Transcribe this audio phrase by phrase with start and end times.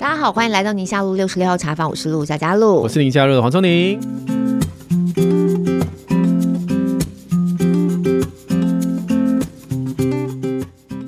[0.00, 4.00] 大家好，欢迎来到宁夏路六十六号茶坊，我是陆家家路，我是宁夏路的黄聪宁。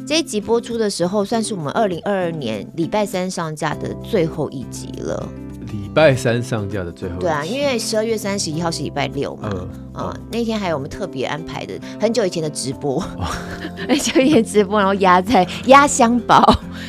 [0.07, 5.29] 这一集播出的时候，算是我们二零二二年礼拜三上架的最后一集了。
[5.73, 12.99] 礼拜三上架的最后一集，对啊，因为十二月三十一号是礼拜六嘛，嗯，嗯，那天还有我们特别安排的很久以前的直播，
[13.89, 16.43] 很久以前直播，然后压在压箱宝。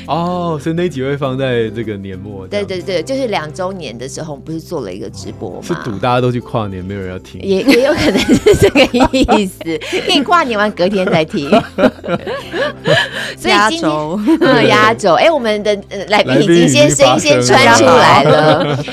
[0.08, 2.48] 哦，所以那集会放在这个年末。
[2.48, 5.58] 对对对，就是两周年的时候，我们不是做了一个直播吗？
[5.64, 7.42] 是赌大家都去跨年，没有人要听。
[7.42, 9.60] 也也有可能是这个意思，
[10.06, 11.50] 可以跨年完隔天再听。
[13.38, 15.76] 所以今天压轴，哎、嗯，我们的
[16.10, 18.84] 来宾已经先声音先穿出来了。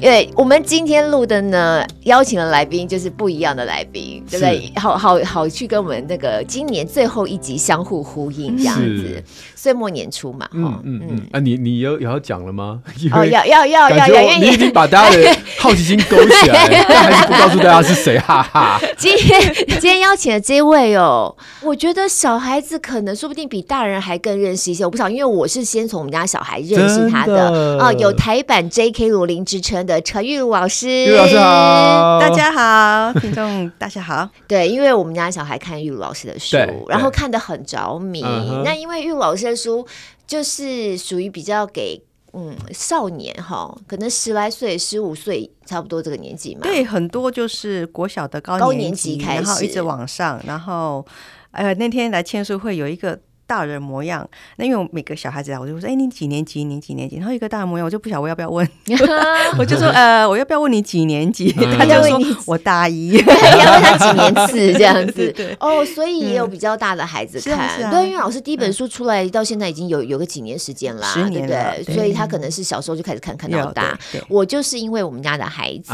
[0.00, 4.72] 因为我们今天录的呢，邀请的来宾就是不一样的来宾，对不对？
[4.76, 9.22] 好好好，去跟我们那个今年最后一集相互呼应，这样子。
[9.54, 11.26] 岁末年初嘛，嗯嗯嗯。
[11.30, 12.80] 啊，你你有有要讲了吗？
[13.12, 18.80] 哦，要要要要要，你已经把大家的好奇心勾起来了， 但还是不告诉大家是谁，哈哈。
[18.98, 19.40] 今天
[19.78, 29.10] 今天邀请的这位哦，我觉得小孩子可能说不定比大人还更认识一些，我不晓得，因为我是先从我们家小孩认识他的啊，有台版 J.K.
[29.10, 34.28] 罗琳之称的陈玉茹老师，玉茹老师好，大家好， 听众大家好。
[34.48, 36.56] 对，因为我们家小孩看玉茹老师的书，
[36.88, 38.20] 然后看得很着迷。
[38.64, 39.86] 那因为玉茹老师的书
[40.26, 46.62] 就是属于比较给嗯少年哈，可能十来岁、十五岁差不多这个年纪嘛。
[46.64, 51.06] 对，很多就是国小的高年级开始，然后一直往上，然后
[51.52, 53.18] 呃那天来签书会有一个。
[53.52, 56.64] 大人模样，那因为每个小孩子啊，我就说，哎、欸，你几年级？
[56.64, 57.16] 你几年级？
[57.16, 58.66] 然后一个大人模样，我就不晓得我要不要问，
[59.60, 61.54] 我就说，呃，我要不要问你几年级？
[61.58, 65.34] 嗯、他就说我大一， 要问他几年次这样子。
[65.60, 73.98] 哦，所以也有比较大的孩子看，嗯、对，因为老师第一本书出来到现在已经有有个几年时间啦，十年了，对，对，所以他可能是小时候就开始看，看到大。
[74.30, 75.92] 我就是因为我们家的孩子，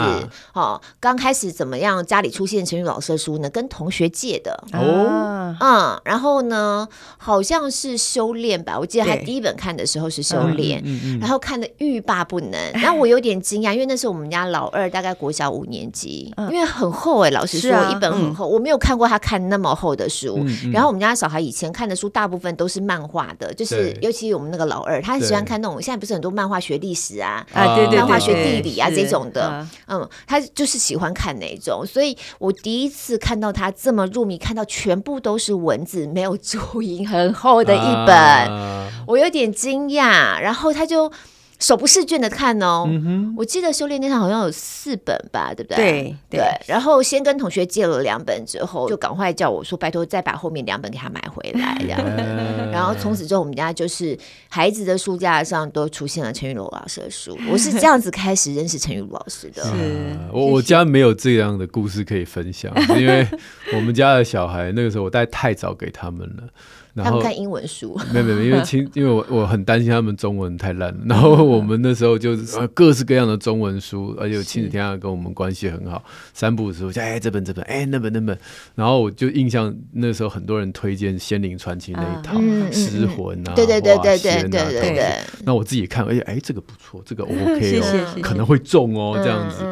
[0.53, 3.51] 哦，刚开始怎么样，家里出现陈玉老师的书呢？
[3.51, 7.43] 跟同学借的哦，嗯，然后呢，好。
[7.49, 10.85] 像是修炼吧，我记得他第一本看的时候是修炼，
[11.19, 12.53] 然后看的欲罢不能。
[12.75, 20.45] 然后我有点惊讶，因为那是我们家老二，大概国小五年级，因为很厚哎、欸，老实说，一本很厚，我没有看过他看那么厚的书。
[20.71, 31.83] 然后我们家小孩以前看的书大部分都是漫画的，就是尤其我们那个老二，他很喜欢看那种现在不是很多漫画学历史啊，啊对对，漫画学地理啊这种的，嗯，他就是喜欢看那种。
[31.87, 37.38] 所以我第一次看到他这么入迷，看到全部都是文字，没有注音，很。
[37.39, 41.11] 厚的一本，啊、我有点惊讶，然后他就
[41.61, 42.85] 手不释卷的看哦。
[42.87, 45.77] 嗯、我记得修炼那场好像有四本吧，对不对？
[46.31, 46.41] 对对。
[46.67, 52.01] 然后先跟同学借了两本之后，就赶快叫我说拜托再把后面两本给他买回来，这样。
[52.05, 54.17] 嗯、 然后从此之后，我们家就是
[54.49, 57.37] 孩子的书架上都出现了陈玉茹老师的书。
[57.51, 59.65] 我是这样子开始认识陈玉茹老师的。
[59.65, 63.27] 是我我家没有这样的故事可以分享，因为
[63.75, 66.45] 我们家的小孩那个时候我带太早给他们了。
[67.05, 78.39] 他们看英文书，没有没有，因为亲， 因为我我很担心他们中文太烂，然后我们那时候就是各式各样的中文书，而且亲子天下跟我们关系很好，三不五时就哎这本这本哎那本那本，
[78.75, 82.39] 然后我就印象那时候很多人推荐《仙灵传奇》那一套
[82.73, 89.65] 《失魂》啊，对对对对对对对对，那我自己看，而且哎这个不错，这个 OK 哦，可能会中哦这样子。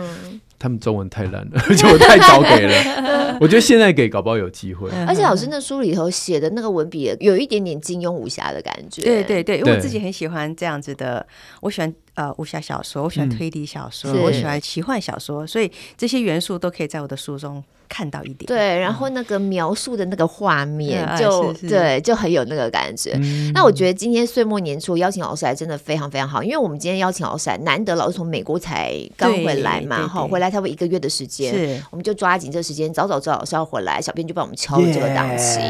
[0.59, 3.39] 他们中文太烂了，而且我太早给了。
[3.41, 4.89] 我觉得现在给搞不好有机会。
[5.07, 9.03] 而且老师那书里头写的那个文笔，有一点点金庸武侠的感觉。
[9.03, 11.27] 对对对，因为我自己很喜欢这样子的，
[11.61, 17.63] 我喜欢呃武侠小说，我喜欢推理小说，嗯、我喜欢奇幻小说，所以这些元素都可以在我的书中。
[17.89, 23.13] 看到一点，对，然后那个描述的那个画面就对，就很有那个感觉。
[23.55, 35.61] 那我觉得今天岁末年初邀请老师来真的非常非常好，因为我们今天邀请老师来，难得老师从美国才刚回来嘛，哈，回来差不多一个月的时间，是，我们就抓紧这时间，早早知道老师要回来，小编就帮我们敲了这个档期。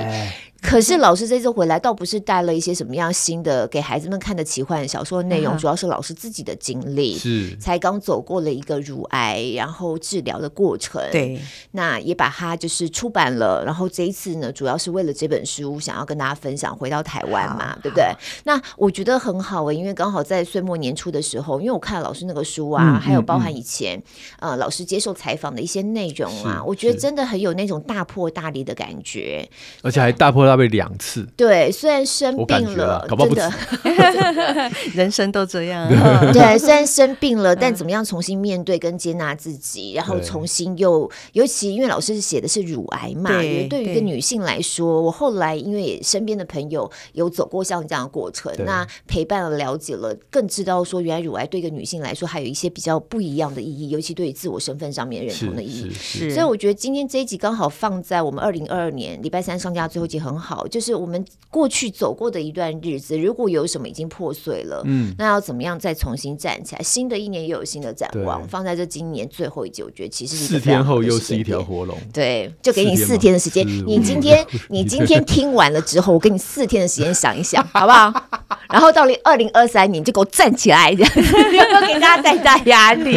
[0.62, 11.00] 可是老师这次回来，倒不是带了一些什么样新的给孩子们看的奇幻小说的内容，嗯、主要是老师自己的经历，是才刚走过了一个乳癌，然后治疗的过程。
[11.12, 11.38] 对，
[11.72, 18.04] 那也把它就是出版了，然后这一次呢，主要是为了这本书，想要跟大家分享回到台湾嘛，对不对？
[18.44, 23.98] 那我觉得很好诶、欸，因为刚好在岁末年初的时候，因为我看了老师那个书啊，嗯、还有包含以前、
[24.40, 29.46] 嗯、呃老师接受采访的一些内容啊，我觉得真的很有那种大破大立的感觉，
[29.82, 30.45] 而且还大破。
[30.46, 31.26] 大概两次。
[31.36, 33.52] 对，虽然生病了，了真的，
[34.94, 35.88] 人生都这样。
[36.32, 55.90] 对，虽然生病了，但怎么样重新面对跟接纳自己，然后重新又，尤其因为老师写的是乳癌嘛，对，对于一个女性来说，我后来因为身边的朋友有走过像这样的过程，那陪伴了、了解了，更知道说原来乳癌对一个女性来说还有一些比较不一样的意义，尤其对于自我身份上面认同的意义。
[55.90, 66.82] 是，是，是，所以我觉得今天这一集刚好放在我们二零二二年礼拜三上架最后一集很好，就是我们过去走过的一段日子，如果有什么已经破碎了，嗯，那要怎么样再重新站起来？
[66.82, 73.66] 新的一年又有新的展望，放在这今年最后一集，我觉得其实四天后又是一条活龙，对，就给你四天的时间。
[73.86, 78.12] 你今天你今天听完了之后，我给你四天的时间想一想，好不好？
[78.68, 83.16] 然后到了二零二三年就给我站起来，这样不要 给大家再大压力。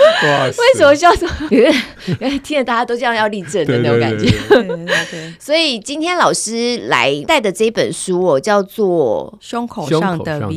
[0.58, 1.32] 为什么笑什么？
[1.50, 4.30] 因为听着大家都这样要立正的那种感觉。
[4.48, 5.34] 对对对。
[5.38, 10.54] 所以今天老师来带的这本书哦，叫做《胸口上的 V》。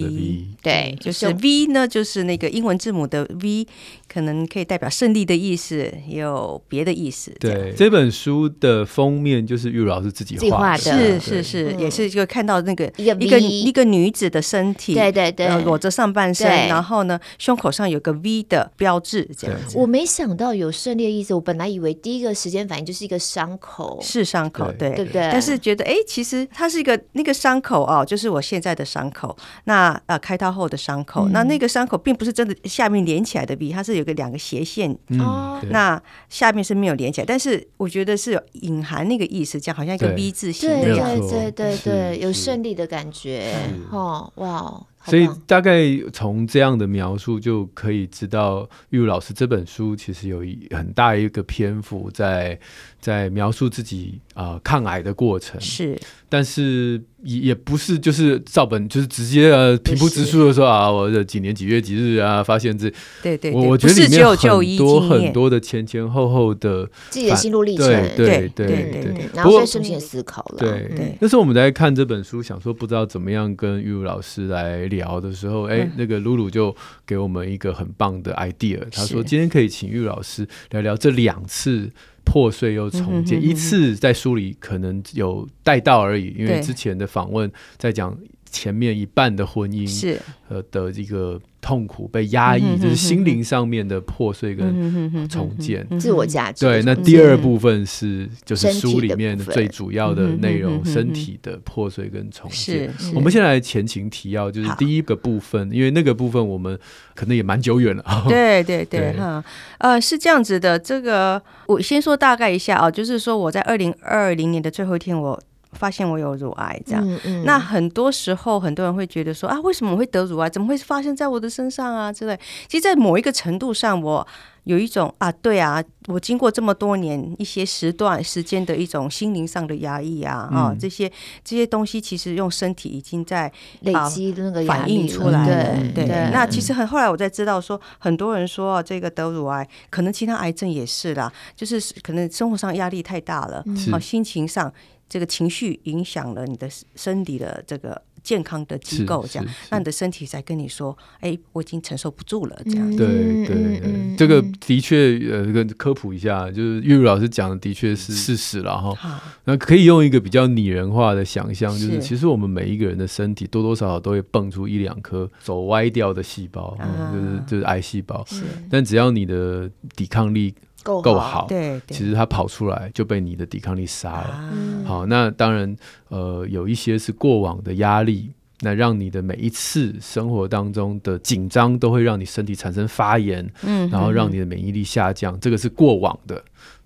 [0.62, 3.68] 对，就是 V 呢，就是那个英文字母的 V。
[4.12, 7.32] 可能可以代表胜利的意思，也有别的意思。
[7.40, 19.58] 对，这本书的封面就是玉老师自己画的，是是是，也是就看到那个一个一个女子的身体，对对对，裸着上半身，然后呢，胸口上有个 V 的标志，这样。
[19.68, 19.78] 子。
[19.78, 24.92] 我没想到有胜利的意思，我本来以为第一个时间反应就是一个伤口，是伤口，对。
[24.96, 25.06] 对。
[25.06, 25.30] 不对？
[25.32, 29.36] 但是觉得哎，其实它是一个那个伤口哦，就是我现在的伤口，
[29.66, 34.92] 那呃开刀后的伤口，那那个伤口并不是真的下面连起来的 V，它是有个两个斜线。
[35.20, 41.22] 哦，那下面是没有连起来，但是我觉得是有隐含那个意思，这样好像一个 V 字形的样。
[41.22, 43.54] 子，对对对对，有胜利的感觉，
[43.92, 52.60] 哦，哇，所以大概从这样的描述就可以知道，玉如老师这本书其实有一很大一个篇幅在
[53.04, 57.04] 在描述自己啊、呃、抗癌的过程，是，但是。
[57.24, 62.92] 也也不是，就是照本，就是直接呃平铺直述的说啊，我的几年几月几日啊，发现这，
[63.22, 70.58] 对对，我我觉得里面很多很多的前前后后的自己的心路历程，对对对对，然后再深入思考了。
[70.60, 76.76] 对对，那时候我们在看这本书，想说不知道怎么样跟玉如老师来聊的时候，哎，那个露露就
[77.08, 81.90] 给我们一个很棒的 idea，他说今天可以请玉如老师聊聊这两次。
[82.24, 88.18] 破碎又重建，一次在书里可能有带到而已，因为之前的访问在讲
[88.54, 91.42] 前面一半的婚姻是呃的一个。
[91.64, 96.66] 痛苦被压抑，就是心灵上面的破碎跟重建，自我价值。
[96.66, 102.94] 对，那第二部分是就是书里面最主要的内容，身体的破碎跟重建。
[103.16, 106.78] 我们先来前情提要，就是第一个部分，因为那个部分我们
[107.16, 108.26] 可能也蛮久远了。
[108.28, 109.42] 对对对，哈，
[109.78, 110.78] 呃，是这样子的。
[110.78, 115.42] 这个我先说大概一下啊，就是说我在二零二零年的最后一天，我。
[115.74, 120.50] 发现我有乳癌，这样，嗯嗯、那很多时候很多人会觉得说啊，为什么我会得乳癌？
[120.50, 122.12] 怎么会发生在我的身上啊？
[122.12, 122.40] 之类。
[122.68, 124.26] 其实，在某一个程度上，我
[124.64, 131.12] 有一种啊，对啊，我经过这么多年一些时段时间的一种心灵上的压抑啊，嗯、啊，这些
[131.44, 135.76] 这些东西，其实用身体已经在累积那个反应出来了。
[135.76, 136.06] 对对。
[136.06, 143.58] 对那其实很后来我才知道说，很多人说这个得乳癌，可能其他癌症也是啦，就是可能生活上压力太大了，
[143.92, 144.72] 好、嗯、心情上。
[145.14, 152.96] 这个情绪影响了你的身体的这个健康的机构，这样，那你的身体才跟你说：“哎，我已经承受不住了。”这样。
[152.96, 159.22] 对对对，这个的确，呃，跟科普一下，就是玉如老师讲的，的确是事实了哈。
[159.44, 166.76] 那可以用一个比较拟人化的想象，就是其实我们每一个人的身体多多少少都会蹦出一两颗走歪掉的细胞，
[167.14, 168.26] 就是就是癌细胞。
[168.68, 170.56] 但只要你的抵抗力。
[170.84, 174.54] 够好，对，其实它跑出来就被你的抵抗力杀了。
[174.86, 175.76] 好，那当然，
[176.10, 186.44] 呃，有一些是过往的压力，那让你的每一次生活当中的紧张都会让你身体产生发炎，嗯，然后让你的免疫力下降，这个是过往的。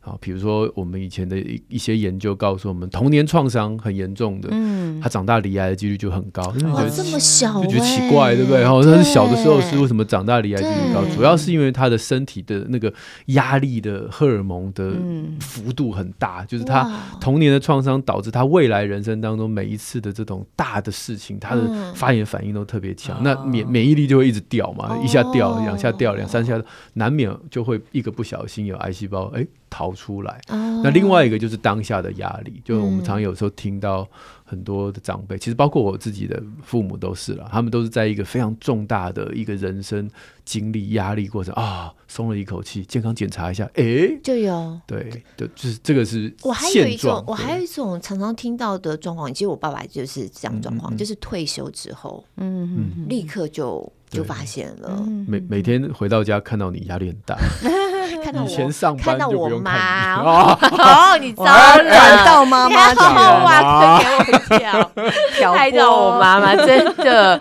[0.08, 6.42] 啊，比如说我们以前的一一些研究告诉我们，童年创伤很严重的，嗯，他长大离癌的几率就很高。
[6.72, 8.62] 哇，这么小，就觉得奇怪，对不对？
[8.62, 11.04] 然后他是小的时候是为什么长大离癌几率高？
[11.14, 12.94] 主要是因为他的身体的那个
[13.26, 14.94] 压力的荷尔蒙的
[15.42, 26.58] 幅度很大，就是他童年的创伤导致他未来人生当中每一次的这种大的事情，他的发炎反应都特别强，那免免疫力就会一直掉嘛，一下掉，两下掉，两三下，
[26.94, 29.97] 难免就会一个不小心有癌细胞，哎，逃。
[29.98, 30.40] 出来。
[30.50, 34.08] 哦、那另外一个就是当下的压力，就是我们常有时候听到
[34.46, 40.08] 很多的长辈，嗯、其实包括我自己的父母都是了，他们都是在一个非常重大的一个人生
[40.46, 44.80] 经历压力过程啊，松了一口气，健康检查一下，哎、欸，就有。
[44.86, 53.92] 对，就就是这个是我还有一种，我还有一种常常听到的状况，其实我爸爸就是这样状况，嗯嗯就是退休之后，嗯嗯，立刻就。
[54.10, 57.38] 就发现了，每每天回到家看到你压力很大，
[58.24, 60.26] 看到我以前上班就不用看你。
[60.26, 67.40] 哦， 你糟了，看到妈妈给我跳， 拍到我妈妈，真的，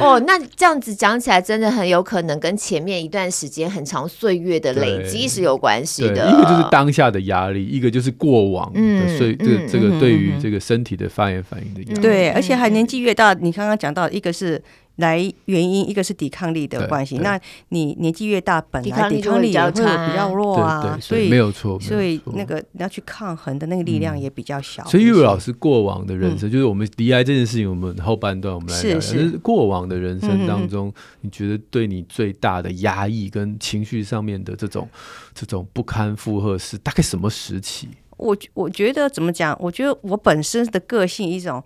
[0.00, 6.28] 哦，那这样子讲起来，真的很有可能跟前面一段时间很长岁月的累积是有关系的。
[6.28, 14.60] 一个就是当下的压力，一个就是过往的，所以这这个对于这个身体的发炎反应的压力，对，而且还年纪越大，你刚刚讲到一个是。
[14.98, 24.84] 来原因一个是抵抗力的关系，那你年纪越大，本来抵抗力也会比较弱啊，所以没有错，所以那个你要去抗衡的那个力量也比较小。
[24.86, 34.88] 所以玉如老师过往的人生，就是我们离癌这件事情，我们后半段我们来聊，是过往的人生当中，你觉得对你最大的压抑跟情绪上面的这种
[35.32, 37.88] 这种不堪负荷是大概什么时期？
[38.16, 39.56] 我我觉得怎么讲？
[39.60, 41.62] 我觉得我本身的个性一种。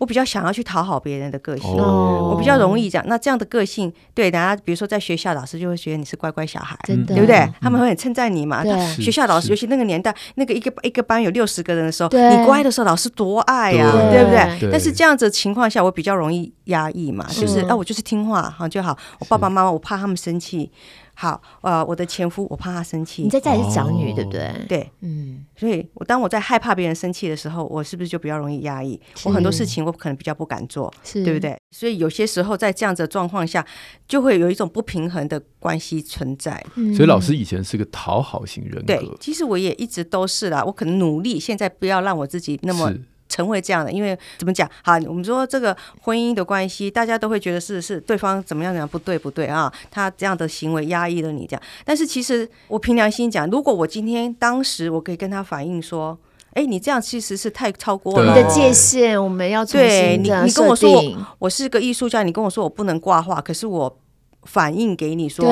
[0.00, 3.04] 我比较想要去讨好别人的个性，我比较容易这样。
[3.06, 7.46] 那这样的个性，对大家，比如说在学校，老师就会觉得你是乖乖小孩，对不对？
[7.60, 8.64] 他们会很称赞你嘛。
[8.98, 14.70] 学校老师，尤其那个年代，那个一个一个班有六十个人的时候，你乖的时候，老师多爱呀，对不对？
[14.72, 18.96] 但是这样子的情况下，我比较容易压抑嘛，就是啊，我就是听话好就好。
[19.18, 20.72] 我爸爸妈妈，我怕他们生气。
[21.20, 23.22] 好，呃，我的前夫，我怕他生气。
[23.22, 24.50] 你在家里是长女，对不对？
[24.66, 25.44] 对，嗯。
[25.54, 28.98] 所以，我当我在害怕别人生气的时候，我是不是就比较容易压抑？
[29.24, 31.54] 我很多事情我可能比较不敢做，对不对？
[31.72, 33.62] 所以有些时候在这样子的状况下，
[34.08, 36.64] 就会有一种不平衡的关系存在。
[36.96, 38.86] 所以老师以前是个讨好型人格。
[38.86, 40.64] 对，其实我也一直都是啦。
[40.64, 42.90] 我可能努力，现在不要让我自己那么。
[43.30, 44.68] 成为这样的，因为怎么讲？
[44.82, 49.72] 好，我们说这个婚姻的关系，大家都会觉得是是对方怎么样怎么样不对不对啊？
[49.90, 51.62] 他这样的行为压抑了你这样。
[51.84, 56.18] 但是其实我凭良心讲，如果我今天当时我可以跟他反映说，
[56.54, 63.96] 哎，你这样其实是太超过了你的界限，我们要重新对你，你跟我说我，我是个艺术家，你跟我说我不能挂画，可是我。
[64.44, 65.44] 反应给你说，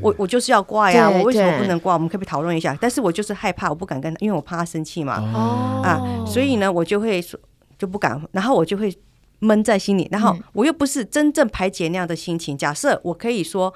[0.00, 1.94] 我我就是要挂呀，我为什么不能挂？
[1.94, 2.76] 我们可不可以讨论一下？
[2.80, 5.14] 但是我就是害怕，我不敢跟他，因为我怕他生气嘛。
[5.82, 7.38] 啊，所以呢，我就会说
[7.78, 8.94] 就不敢，然后我就会
[9.38, 12.56] 闷在心里，然后我又不是真正排解那样的心情。
[12.56, 13.72] 假设我可以说，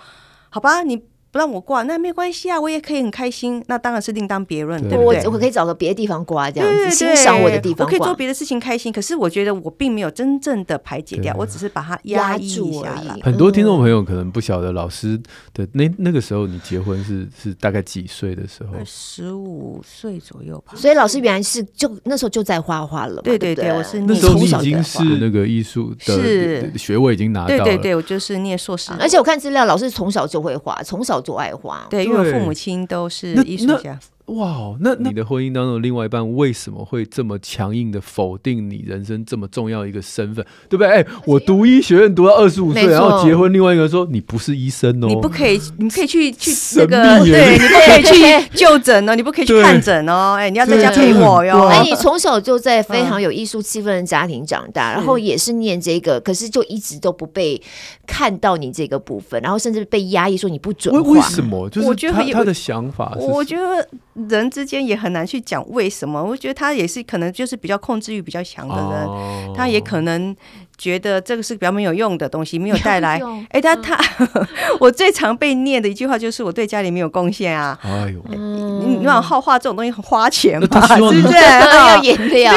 [0.50, 1.02] 好吧，你。
[1.32, 3.62] 不让我挂，那没关系啊，我也可以很开心。
[3.68, 5.24] 那当然是另当别论，对不对？
[5.24, 8.92] 我我可以找个别的地方挂，这样子欣赏我的地方，我可以做别的事情开心。
[8.92, 13.22] 可是我觉得我并没有真正的排解掉，我只是把它压抑住而已。
[13.22, 15.16] 很多听众朋友可能不晓得老师
[15.54, 18.72] 的那那个时候，你结婚是是大概几岁的时候？
[18.84, 20.72] 十五岁左右吧。
[20.74, 23.22] 所以老师原来是就那时候就在画画了。
[23.22, 27.64] 对对对，我是那时候你已经是那个艺术的学位已经拿到了。
[27.64, 28.90] 对对对，我就是念硕士。
[28.98, 31.86] 而且我看资料，老师从小就会画，从小就爱花。
[31.90, 32.04] 对。
[32.04, 33.98] 因为父母亲都是艺术家。
[34.36, 40.88] 哇，那你的婚姻当中的另外一半为什么会这么强硬的否定你人生这么重要一个身份，对不对？
[40.88, 51.66] 哎，我读医学院读到二十五岁，然后结婚，另外一个说你不是医生哦，你不可以，你可以去去那个，对，你不可以去就诊哦，你不可以去看诊哦，哎， 你要在家陪我哟。
[51.66, 57.60] 哎，你从小就在非常有艺术气氛的家庭长大，然后也是念这个，可是就一直都不被
[58.06, 61.00] 看到你这个部分，然后甚至被压抑说你不准为。
[61.00, 61.68] 为什么？
[61.68, 63.88] 就是他他的想法，我觉得。
[64.28, 70.34] 人之间也很难去讲为什么，我觉得他也是可能就是比较控制欲比较强的人，哦、他也可能
[70.76, 73.20] 觉得这个是比较没有用的东西，没有带来。
[73.50, 73.98] 哎，他他，
[74.80, 77.78] 我最常被念的一句话就是我对家里没有贡献啊。
[77.82, 81.32] 哎呦，你你往画画这种东西很花钱嘛，是不是？
[81.36, 82.52] 要颜料，对呀，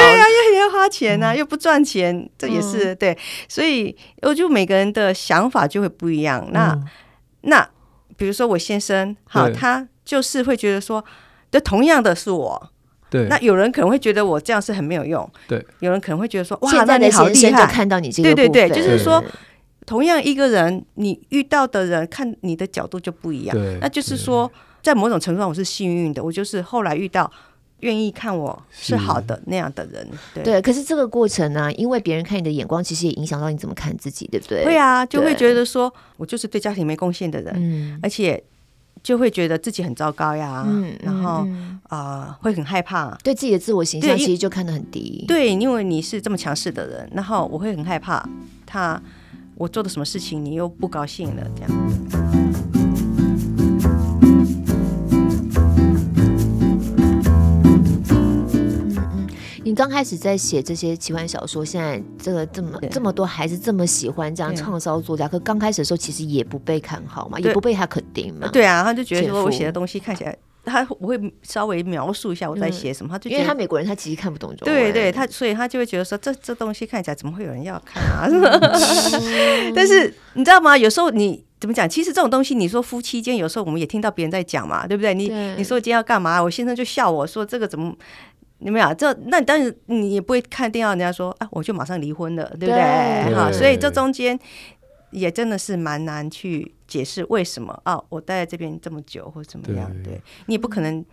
[0.53, 3.17] 又要花钱啊，又不赚钱，这也是对。
[3.48, 6.48] 所以我就每个人的想法就会不一样。
[6.51, 6.77] 那
[7.41, 7.67] 那
[8.15, 11.03] 比如说我先生，好，他就是会觉得说。
[11.54, 12.72] 就同样的是我，
[13.12, 19.24] 对，那有人可能会觉得我这样是很没有用，对，有人可能会觉得说，哇，那你好厉害，看到你这个，对对对，就是说，
[19.86, 27.32] 同样一个人，你遇到的人看你的角度就不一样，对，那就是说，在某种程度上我是幸运的，我就是后来遇到
[27.82, 30.10] 愿意看我是好的那样的人，
[30.44, 30.60] 对。
[30.60, 34.66] 可是这个过程呢，因为别人看你的眼光，其实也影响到你怎么看自己，对不对？
[34.66, 38.44] 会啊，就会觉得说我就是对家庭没贡献的人，嗯，而且。
[39.04, 41.46] 就会觉得自己很糟糕呀，嗯、然后
[41.90, 45.26] 啊、会很害怕，对自己的自我形象其实就看得很低。
[45.28, 48.28] 对，因为你是这么强势的人，然后我会很害怕
[48.66, 49.00] 他，
[49.56, 52.43] 我做的什么事情你又不高兴了，这样。
[59.74, 68.48] 你刚开始在写这些奇幻小说，现在这个这么这么多孩子这么喜欢这样畅销作家，可刚开始的时候其实也不被看好嘛，也不被他肯定嘛。
[68.53, 70.38] 对啊，他就觉得说我写的东西看起来。
[70.63, 78.30] 他我会稍微描述一下我在写什么，他就因为他美国人，他其实看不懂中文，对对，他所以他就会觉得说这这东西看起来怎么会有人要看啊？
[79.75, 80.77] 但是你知道吗？
[80.77, 81.89] 有时候你怎么讲？
[81.89, 85.15] 其实这种东西，你说夫妻间有时候我们也听到别人在讲嘛，对不对？
[85.15, 85.27] 你
[85.58, 86.42] 你说今天要干嘛？
[86.42, 87.94] 我先生就笑我说这个怎么
[88.60, 93.34] 你们俩这那但是你也不会看电话，人家说啊我就马上离婚了，对不对？
[93.36, 94.40] 好，所以这中间。
[95.16, 100.22] 也真的是蛮难去解释为什么啊，我待在这边这么久或怎么样，对，对。
[100.48, 101.06] 你也不可能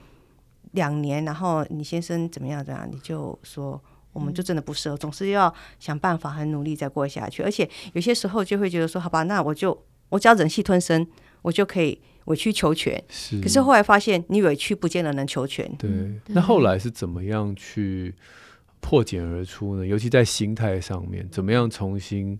[0.71, 3.79] 两年，然后你先生怎么样怎样，你就说
[4.15, 9.79] 我们就真的不适合，总是要想办法很努力再过下去，而且有些时候就会觉得说，好吧，那我就
[10.09, 11.07] 我只要忍气吞声，
[11.43, 13.03] 我就可以委曲求全。
[13.09, 15.71] 是，可是后来发现你委屈不见得能求全。
[15.77, 15.91] 对，
[16.27, 18.15] 那后来是怎么样去
[18.81, 19.87] 破茧而出呢？
[19.87, 22.39] 尤其在心态上面，怎么样重新？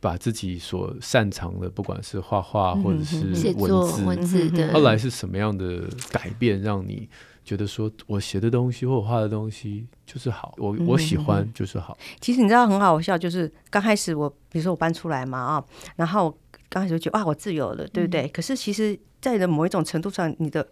[0.00, 3.24] 把自己所擅长的，不管是画画或者是
[3.56, 7.08] 文字，文字的，后来是什么样的改变，让你
[7.42, 11.96] 觉得说我写的东西或我画的东西就是好，我我喜欢就是好。
[12.20, 15.64] 其实你知道很好笑，就是刚开始我，比如说我搬出来嘛啊，
[15.96, 16.36] 然后
[16.74, 18.22] 刚开始就觉得哇，我自由了，对不对？
[18.26, 20.66] 嗯、可是其实，在的某一种程度上，你的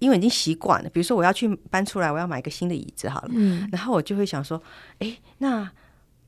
[0.00, 4.60] 因为已经习惯了，比如说我要去搬出来，我要买一个新的椅子好了，嗯，然后我就会想说，
[4.98, 5.70] 哎，那。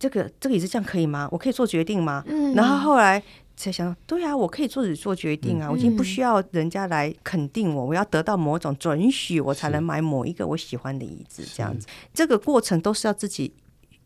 [0.02, 1.28] 这个这个椅子这样可以吗？
[1.31, 2.25] 我可以做决定吗？
[2.26, 3.23] 嗯、然后后来
[3.57, 5.69] 才想到，对啊，我可以自己做决定啊！
[5.69, 11.45] 嗯、我已经不需要人家来肯定我，我要得到某种准许，我才能买某一个我喜欢的椅子。
[11.54, 13.54] 这样子，这个过程都是要自己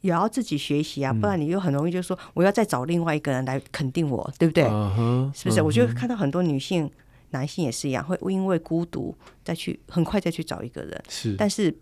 [0.07, 4.65] 也要自己学习啊，不然你又很容易就说我要再找另外一个人来肯定我，对不对？
[4.65, 5.61] 嗯、是不是？
[5.61, 6.91] 嗯、我就看到很多女性、
[7.31, 11.03] 男性也是一样，会因为孤独再去很快再去找一个人。
[11.09, 11.77] 是，但是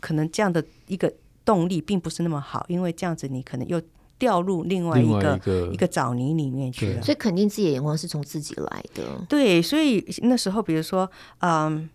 [0.00, 1.12] 可能这样的一个。
[1.42, 3.80] 动力并不是那么好，因为这样子你可能又
[4.18, 7.02] 掉入另外一个一个，一个沼泥里面去了。
[7.02, 9.02] 所以肯定自己的眼光是从自己来的。
[9.26, 11.88] 对，所以那时候比如说，嗯，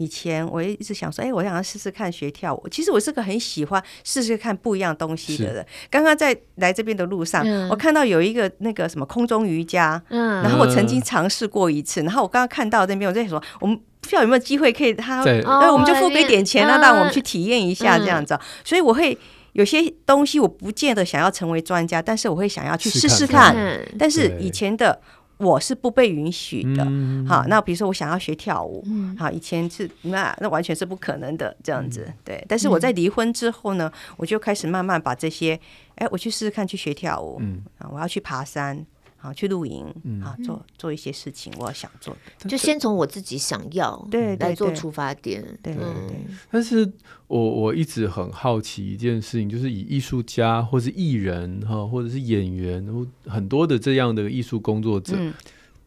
[0.00, 2.66] 以前我一直想说，哎，我想要试试看学跳舞。
[2.70, 5.66] 其实我是个很喜欢试试看不一样东西的人。
[5.90, 13.78] 刚刚在来这边的路上，嗯、我看到有一个那个什么空中瑜伽，嗯，然后我曾经尝试过一次，然后我刚刚看到那边，我在说我们。
[14.02, 18.32] 不知道有没有机会可以他，那、哦、我们就付给点钱，那让我们去体验一下这样子。
[18.32, 19.16] 嗯、所以我会
[19.52, 23.54] 有些东西，我不见得想要成为专家，但是我会想要去试试看。
[23.54, 24.98] 看但是以前的
[25.40, 26.84] 我是不被允许的。
[26.86, 32.06] 嗯好，那比如说我想要学跳舞，嗯、好，以前是那那完全是不可能的这样子。
[32.24, 35.58] 对，但是我在离婚之后呢，我就开始慢慢把这些，
[35.96, 38.86] 哎，我去试试看去学跳舞，嗯，啊，我要去爬山。
[39.22, 39.84] 好，去露营，
[40.22, 46.16] 好，做做一些事情，我想做的，就先从我自己想要对来做出发点，对对对。
[46.50, 46.90] 但是
[47.26, 52.82] 我我一直很好奇一件事情，就是以艺术家或是艺人哈，或者是演员，
[53.26, 55.14] 很多的这样的艺术工作者，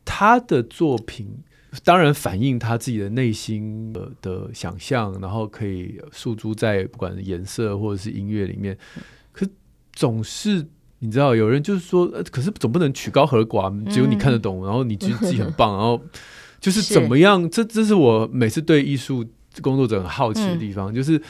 [0.05, 1.27] 他的作品
[1.83, 8.77] 当然反映他自己的内心的的想象，然后可以诉诸在不管是颜色或者是音乐里面，
[9.31, 9.43] 可
[9.91, 10.67] 总是。
[11.03, 16.01] 你知道有人就是说，可是总不能曲高和寡，只有你看得懂，嗯、然后你觉得自己很棒，然后
[16.59, 17.49] 就是怎么样？
[17.49, 19.23] 这这是我每次对艺术
[19.61, 21.21] 工作者很好奇的地方，嗯、就是。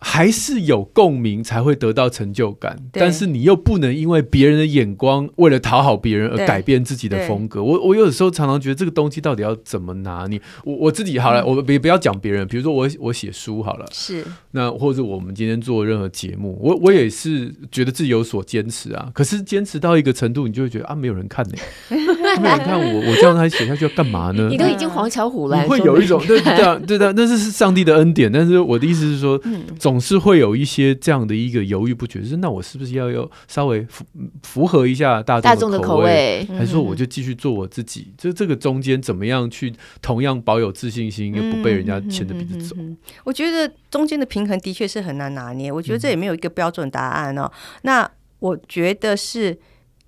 [0.00, 7.62] 还是有共鸣才会得到成就感，但是你又不能因为别人的眼光，为了讨好别人而改变自己的风格。
[7.62, 10.40] 我我有的时候常常觉得这个东西到底要怎么拿捏？
[10.64, 19.10] 我我自己好了，嗯、我别不要讲别人，比如说我我写书好了，是那或者我们今天做任何节目，我我也是觉得自己有所坚持啊。
[19.12, 21.54] 可是坚持到一个程度，你就会觉得啊，没有人看呢、
[21.90, 21.96] 欸，
[22.40, 24.48] 没有人看我，我这样还写下去要干嘛呢？
[24.48, 28.32] 你都已经黄巧虎了，你会有一种对这样对的，那是是上帝的恩典。
[28.32, 34.04] 但是我的意思是说，嗯总是会有一些这样的一个犹豫不决，就是那我是不是要要稍微符
[34.44, 38.14] 符合一下大众的口味，还是说我就继续做我自己？
[38.16, 42.76] 就这个中间怎么样去同样保有自信心，又不被人家牵着鼻子走？
[43.24, 45.72] 我觉得中间的平衡的确是很难拿捏。
[45.72, 47.50] 我觉得这也没有一个标准答案哦。
[47.82, 49.58] 那我觉得是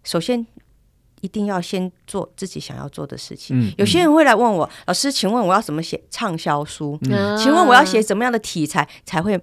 [0.04, 0.46] 首先
[1.22, 3.74] 一定要先做自己想要做的事情。
[3.76, 6.96] 有些人会来问我，老师，请问我要怎么写畅销书？
[7.36, 9.36] 请问我要写怎么样的题材才会？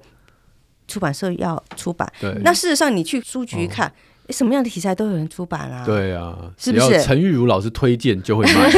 [0.90, 2.34] 出版社要出版，对。
[2.44, 3.92] 那事实上你去书局看，哦、
[4.32, 5.84] 什么样的题材都有人出版啊。
[5.86, 7.02] 对啊，是不是？
[7.02, 8.70] 陈玉如老师推荐就会卖。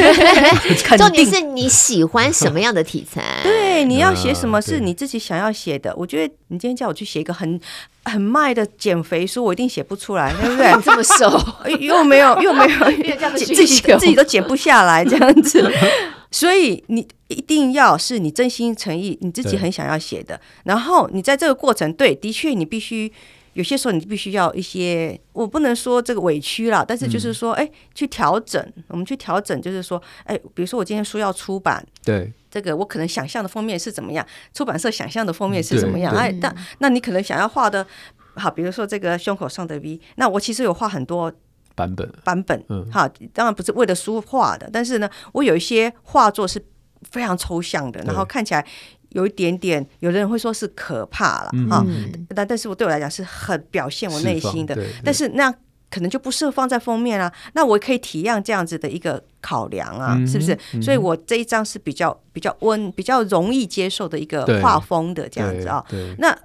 [0.98, 3.24] 重点是你喜欢什么样的题材？
[3.44, 5.94] 对，你要写什么 是你自己想要写的。
[5.96, 7.60] 我觉得你今天叫我去写一个很
[8.04, 10.72] 很卖的减肥书，我一定写不出来，对不对？
[10.84, 11.30] 这么瘦，
[11.80, 12.86] 又没有又没有，
[13.38, 15.72] 自己自己都减不下来，这样子。
[16.34, 20.40] 所以你一定要是你真心诚意，你自己很想要写的。
[20.64, 23.12] 然后你在这个过程，对，的确你必须
[23.54, 37.86] 有些时候你必须要一些，我不能说这个委屈了，但是就是说，哎、嗯，去调整，我们去调整，就是说，哎，比如说我今天书要出版，对，这个我可能想象的封面是怎么样，出版社想象的封面是怎么样，哎，但那你可能想要画的，
[38.36, 41.32] 好，比如说这个胸口上的 V，那我其实有画很多。
[41.74, 42.08] 版本。
[42.26, 46.62] 版本，嗯，哈，当然不是为了书画的，但是呢，我有一些画作是
[47.10, 48.64] 非常抽象的，然后看起来
[49.12, 55.52] 有一点点，有的人会说是可怕了，哈、嗯，但但是我对我来讲是很表现我内心的，但是那
[55.90, 60.58] 可能就不适合放在封面啊，那我可以体谅这样子的一个考量啊，嗯、是不是？
[60.74, 65.86] 嗯、所以我这一张是比较比较温、比较容易接受的一个画风的这样子啊，
[66.18, 66.38] 那。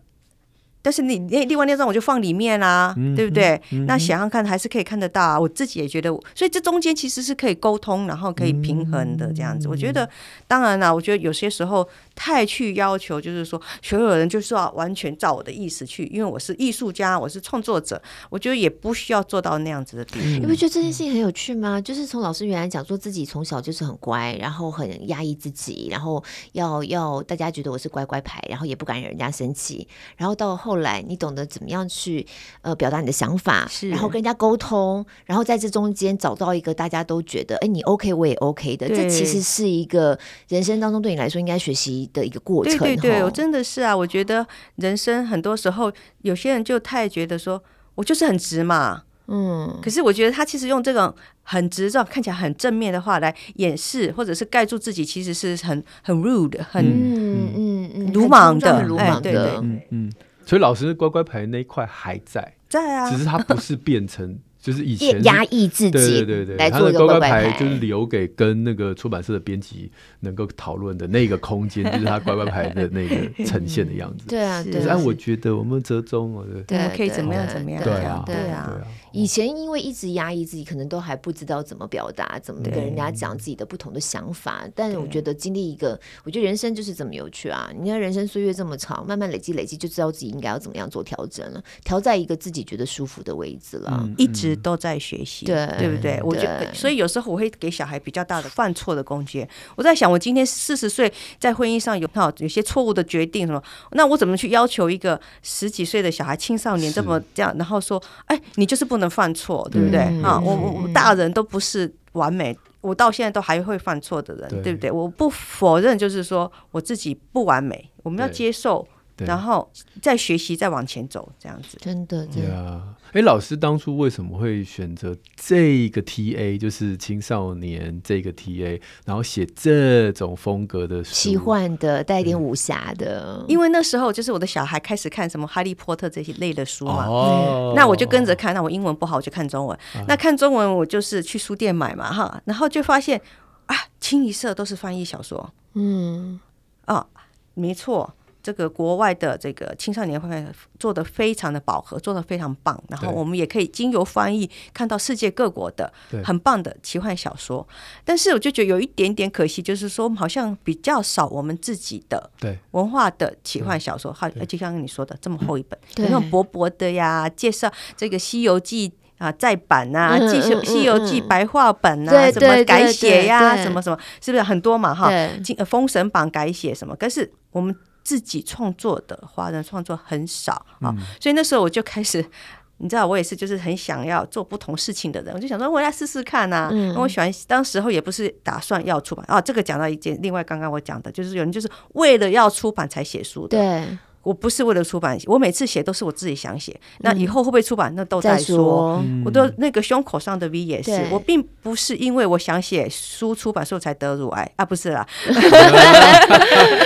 [0.86, 3.60] 但是你那另外那张我就放里面啦、啊，嗯、对不对？
[3.72, 5.40] 嗯、那想想看还是可以看得到啊。
[5.40, 9.66] 我自己也觉得，所以这中间其实是可以沟通，然后可以平衡的这样子。
[9.66, 10.08] 嗯、我觉得，
[10.46, 20.24] 当然啦，我觉得有些时候太去要求，就是说所有人就是要完全照我的意思去，因为我是艺术家，我是创作者，我觉得也不需要做到那样子的地步。
[20.24, 21.80] 你不觉得这件事情很有趣吗？
[21.80, 26.22] 就是从老师原来讲说自己从小就是很乖，然后很压抑自己，然后
[26.52, 30.75] 要要大家觉得我是乖乖牌，然后也不敢惹人家生气，然后到后。
[30.76, 32.26] 后来，你懂得怎么样去
[32.60, 33.88] 呃表达你的想法，是。
[33.88, 42.78] 然后跟人家沟通，然后在这中间找到一个大家都觉得哎你 OK 我也 OK 的，这其实是一个人生当中对你来说应该学习的一个过程。
[42.78, 47.62] 对对对，我真的是啊，我觉得人生很多时候有些人就太觉得说
[47.94, 58.82] 我就是很直嘛，嗯，可是我觉得他其实用这种很直这种看起来很正面的话来掩饰或者是盖住自己，其实是很很 rude 很嗯嗯嗯鲁莽的。
[58.82, 60.12] 鲁莽的，嗯嗯。
[60.46, 64.38] 嗯所以老师乖乖牌那一块还在，在啊，只是它不是变成。
[64.66, 74.26] 就是以前压抑自己，对对对对，他的乖乖牌就是留给跟那个出版社的编辑能够讨论的那个空间， 就是他乖乖牌的那个呈现的样子。
[74.30, 74.82] 对啊，对。
[74.84, 77.80] 但我觉得我们折中，我的对，可以怎么样怎么样？
[77.84, 78.76] 对啊，对啊。
[79.16, 84.68] 以前因为一直压抑自己，可能都还不知道怎么表达，怎么跟人家讲自己的不同的想法。
[84.74, 87.70] 但是我觉得经历一个，我觉得人生就是这么有趣啊！
[87.74, 94.06] 你看人生岁月这么长，慢慢累积累积，就知道自己应该要怎么样做调整了，调在一个自己觉得舒服的位置了。
[94.18, 95.46] 一直都在学习。
[95.46, 96.20] 对，对不对？
[96.22, 99.48] 我觉得，所以有时候我会给小孩比较大的犯错的空间。
[99.76, 110.00] 我在想，我今天四十岁，在婚姻上有哈有些错误的决定什么，那我怎么去要求一个十几岁的小孩、青少年这么这样，然后说，哎，你就是不能犯错，对不对？
[110.22, 114.90] 啊，我我我大人都不是完美，我到现在都还会犯错的人，对不对？
[114.90, 118.86] 我不否认，就是说我自己不完美，我们要接受。
[119.24, 119.70] 然后
[120.02, 122.94] 再学习，再往前走，这样子，真的，对啊。
[123.12, 133.42] 哎，老师当初为什么会选择这个 TA，就是青少年这个 TA，然后写这种风格的书，奇幻的，带一点武侠的？
[133.48, 138.52] 因为那时候就是我的小孩开始看什么《哈利波特》这些类的书嘛，哦，那我就跟着看。
[138.52, 139.78] 那我英文不好，我就看中文。
[140.06, 143.18] 那看中文，我就是去书店买嘛，哈，然后就发现
[143.66, 145.52] 啊，清一色都是翻译小说。
[145.72, 146.38] 嗯，
[146.84, 147.06] 啊，
[147.54, 148.12] 没错。
[148.46, 150.46] 这个国外的这个青少年会
[150.78, 152.80] 做的非常的饱和，做的非常棒。
[152.86, 157.66] 然后我们也可以经由翻译看到世界各国的很棒的奇幻小说。
[158.04, 162.30] 但是我就觉得有一点点可惜，就是说好像比较少我们自己的
[162.70, 164.12] 文化的奇幻小说。
[164.12, 174.94] 好，就像你说的这么厚一本，那种薄薄的呀，介绍这个《西游记》啊再版啊，《西游西游记》白话本啊，什么改写呀，什么什么，是不是很多嘛？
[174.94, 175.10] 哈，
[175.64, 176.94] 《封神榜》改写什么？
[176.94, 177.74] 可是我们。
[178.06, 182.24] 自己创作的华人创作很少啊，嗯、所以那时候我就开始，
[182.78, 186.68] 你知道，我也是就是很想要做不同事情的人，我就想说，我来试试看呐。
[186.70, 189.40] 嗯，我喜欢，当时候也不是打算要出版啊。
[189.40, 193.58] 这个讲到一件，另外刚刚我讲的就是有人就是为了要出版才写书的。
[193.58, 193.98] 对。
[194.26, 196.74] 我不是为了出版，我每次写都是我自己想写。
[196.98, 199.00] 那以后会不会出版，那都在说。
[199.24, 205.06] 我的那个胸口上的 V 也是，我并不是因为我想写书出版，所以才得乳癌啊，不是啦。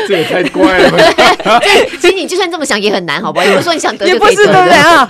[0.07, 0.99] 这也太怪了。
[1.99, 3.47] 其实你就算这么想也很难，好不好？
[3.47, 4.07] 也不是说你想得。
[4.07, 5.09] 也不是对不对啊？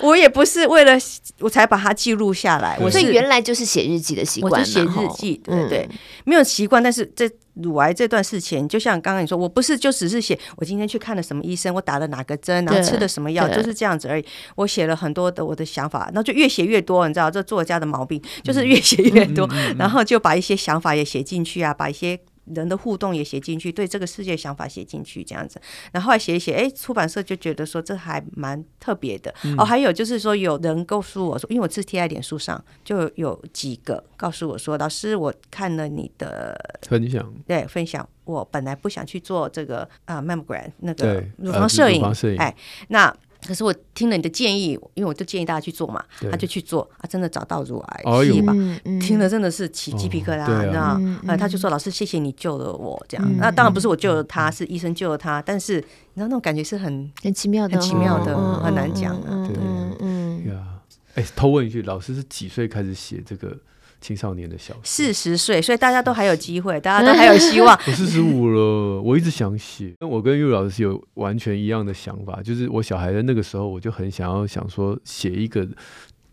[0.00, 0.92] 我也不是为了
[1.38, 2.76] 我才把它记录下来。
[2.78, 5.88] 我所以原来就是写日记的习惯，写日记，对对，
[6.24, 7.26] 没有习惯，但是这。
[7.62, 14.24] 乳癌这段事情，就像刚刚你说，我不是就只是写我今天去看了什么医生，我打了哪个针，然后吃的什么药，就是这样子而已。
[14.56, 25.60] 我写了很多的我的想法，那就越写越多，你知道，这作家的毛病就是越写越多，然后就把一些想法也写进去啊，把一些人的互动也写进去，对这个世界想法写进去，这样子。
[25.92, 29.34] 然后后来写一写，哎，出版社就觉得说这还蛮特别的。
[29.44, 42.54] 嗯、哦，还有就是说，有人告诉我说，因为我是贴在脸书上，就有几个告诉我说，老师，我看了你的分享，对分享，我本来不想去做这个啊，mammogram 那个乳房摄影，摄影哎，
[42.88, 43.14] 那。
[43.46, 48.52] 可是我听了你的建议，因为我就建议大家去做嘛，他就去做啊，真的找到乳癌细吧，
[49.00, 51.36] 听了真的是起鸡皮疙瘩，你知道吗？
[51.36, 55.40] 他就说：“老师，谢谢你救了我。”这样，那当然不是我救了他，是医生救了他。
[55.42, 55.82] 但是你
[56.16, 59.46] 知道那种感觉是很很奇妙的，很奇妙的，很难讲啊。
[59.46, 59.56] 对，
[60.00, 60.66] 嗯，呀，
[61.14, 63.56] 哎，偷问一句，老师是几岁开始写这个？
[64.00, 67.78] 青少年的小说，四十岁，所以大家都还有机会，大家都还有希望。
[67.86, 75.68] 我四十五了，我一直想写，我跟玉老师有完全一样的想法，就是我小孩的那个时候，我就很想要想说写一个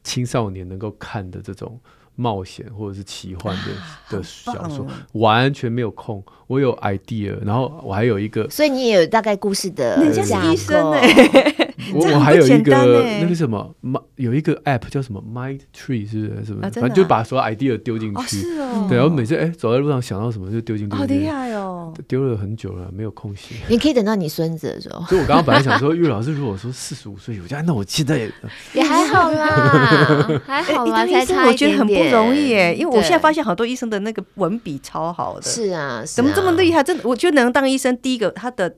[0.03, 1.79] 青少年能够看的这种
[2.17, 6.21] 冒险或者是奇幻的的小说，完全没有空。
[6.47, 11.07] 我有 idea，然后我还有一个，所以你也有大概故事的，人家是医生哎。
[11.93, 12.71] 我我还有一个
[13.21, 13.73] 那个什么
[14.15, 16.45] 有一个 app 叫什么 Mind Tree 是不是？
[16.45, 16.69] 是不是？
[16.71, 18.41] 反正就把所有 idea 丢进去。
[18.89, 20.95] 对，然后每次哎走在路上想到什么就丢进去。
[20.97, 21.93] 好厉害哦！
[22.07, 23.55] 丢了很久了，没有空写。
[23.69, 25.01] 你可以等到你孙子的时候。
[25.07, 28.29] 所以我刚刚本来想说，玉老师如果说四十五岁有家，那我现在也
[28.73, 32.06] 也还好啦， 还好啦，才差一点点。
[32.11, 35.41] 容易耶，因为我现在发现好多医生的那个文笔超好的。
[35.41, 36.83] 是啊，怎么这么厉害？
[36.83, 38.75] 真的，我觉得能当医生，第一个他的。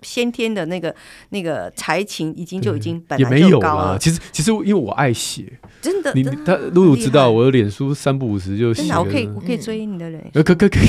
[0.00, 0.94] 先天的那个
[1.30, 3.98] 那个才情已经就已经本来就高了。
[3.98, 8.92] 其实其实因为我爱写，真的，你他露露知道，我的脸书三不五时就写。
[8.92, 10.88] 我可以我可以追你的人，可可可以，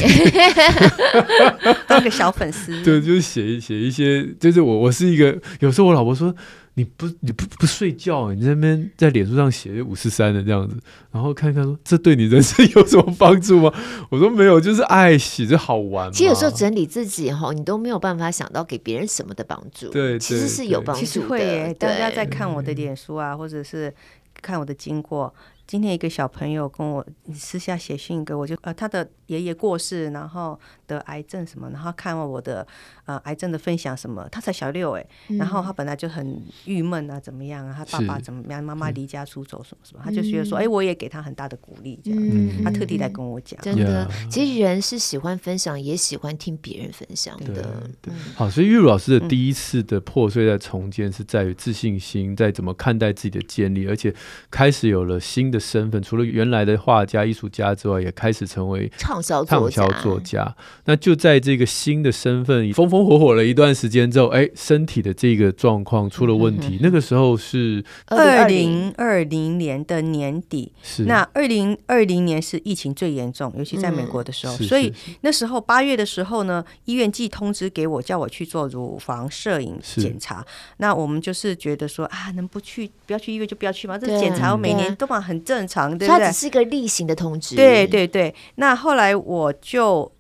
[1.90, 2.84] 当个小粉丝。
[2.84, 6.32] 对，就是写一写一些，就是我我是一个，有时候我老婆说。
[6.80, 10.78] 你不你不不睡觉，你在那边在脸书上写五四三的这样子，
[11.12, 13.74] 然后看看说，这对你人生有什么帮助吗？
[14.10, 16.10] 我说没有，就是爱写就好玩。
[16.10, 19.90] 其实有时候整理自己哈，你都没有办法想到给别人什么的帮助。
[19.90, 21.06] 对，其实是有帮助的。
[21.06, 23.94] 其实会耶，大家在看我的脸书啊，或者是
[24.42, 25.34] 看我的经过。
[25.70, 32.66] 今天一个小朋友跟我私下写信给我，就呃他的爷爷过世，然后得癌症什么，然后看了我的
[33.06, 47.88] 呃癌症的分享什么，他才小六哎，然后他本来就很郁闷啊，怎么样啊，他爸爸怎么样，妈妈离家出走什么什么，他就觉得说，哎，我也给他很大的鼓励，这样子，他特地来跟我讲，真的，其实人是喜欢分享，也喜欢听别人分享的。
[48.34, 54.12] 好，所以玉茹老师的第一次的破碎再重建是在于自信心，在怎么看待自己的建立，而且
[54.50, 55.59] 开始有了新的。
[55.60, 60.56] 身份除了原来的画家、艺术家之外，也开始成为畅销畅销作家。
[60.86, 66.78] 那就在这个新的身份风风火火了一段时间之后，哎，身体的这个状况出了问题。
[66.78, 70.72] 嗯、那个时候是二零二零年的年底。
[70.82, 74.56] 是那二零二零年是疫情最严重，尤其在美国的时候。
[74.58, 80.46] 嗯、所以那时候八月的时候呢，医院寄通知给我，叫我去做乳房摄影检查。
[80.78, 83.98] 那我们就是觉得说啊，能不去不要去医院就不要去嘛。
[83.98, 85.40] 这检查我每年都嘛很。
[85.50, 86.20] 正常，对不对？
[86.20, 87.56] 它只是一个例行的通知。
[87.56, 88.34] 对对对。
[88.56, 90.12] 那后来我就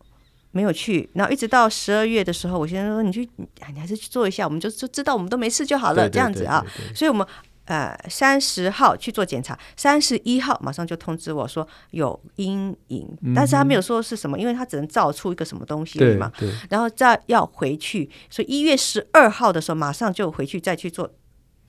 [0.50, 6.65] 没有去，然后一直到十二月的时候，我先生说：“你去，你还是去做一下，我们就就知道我们都没事就好了，这样子啊。”
[6.96, 7.26] 所以，我们
[7.65, 16.32] 呃三十号去做检查，三十一号马上就通知我说有阴影，但是他没有说是什么，因为他只能照出一个什么东西嘛。
[16.72, 21.08] 然后再要回去，所以一月十二号的时候马上就回去再去做。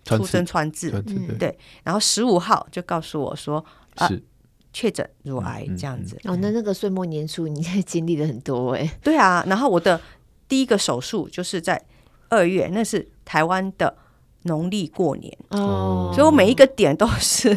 [0.04, 0.90] 出生穿刺，
[1.38, 3.64] 对，然后十五号就告诉我说
[3.96, 4.10] 啊，
[4.72, 6.18] 确诊乳癌这样子。
[6.24, 8.98] 哦，那那个岁末年初，你经历了很多哎。
[9.02, 10.00] 对啊，然后我的
[10.48, 11.80] 第一个手术就是在
[12.28, 13.96] 二月，那是台湾的
[14.44, 15.36] 农历过年。
[15.50, 17.56] 哦，所以我每一个点都是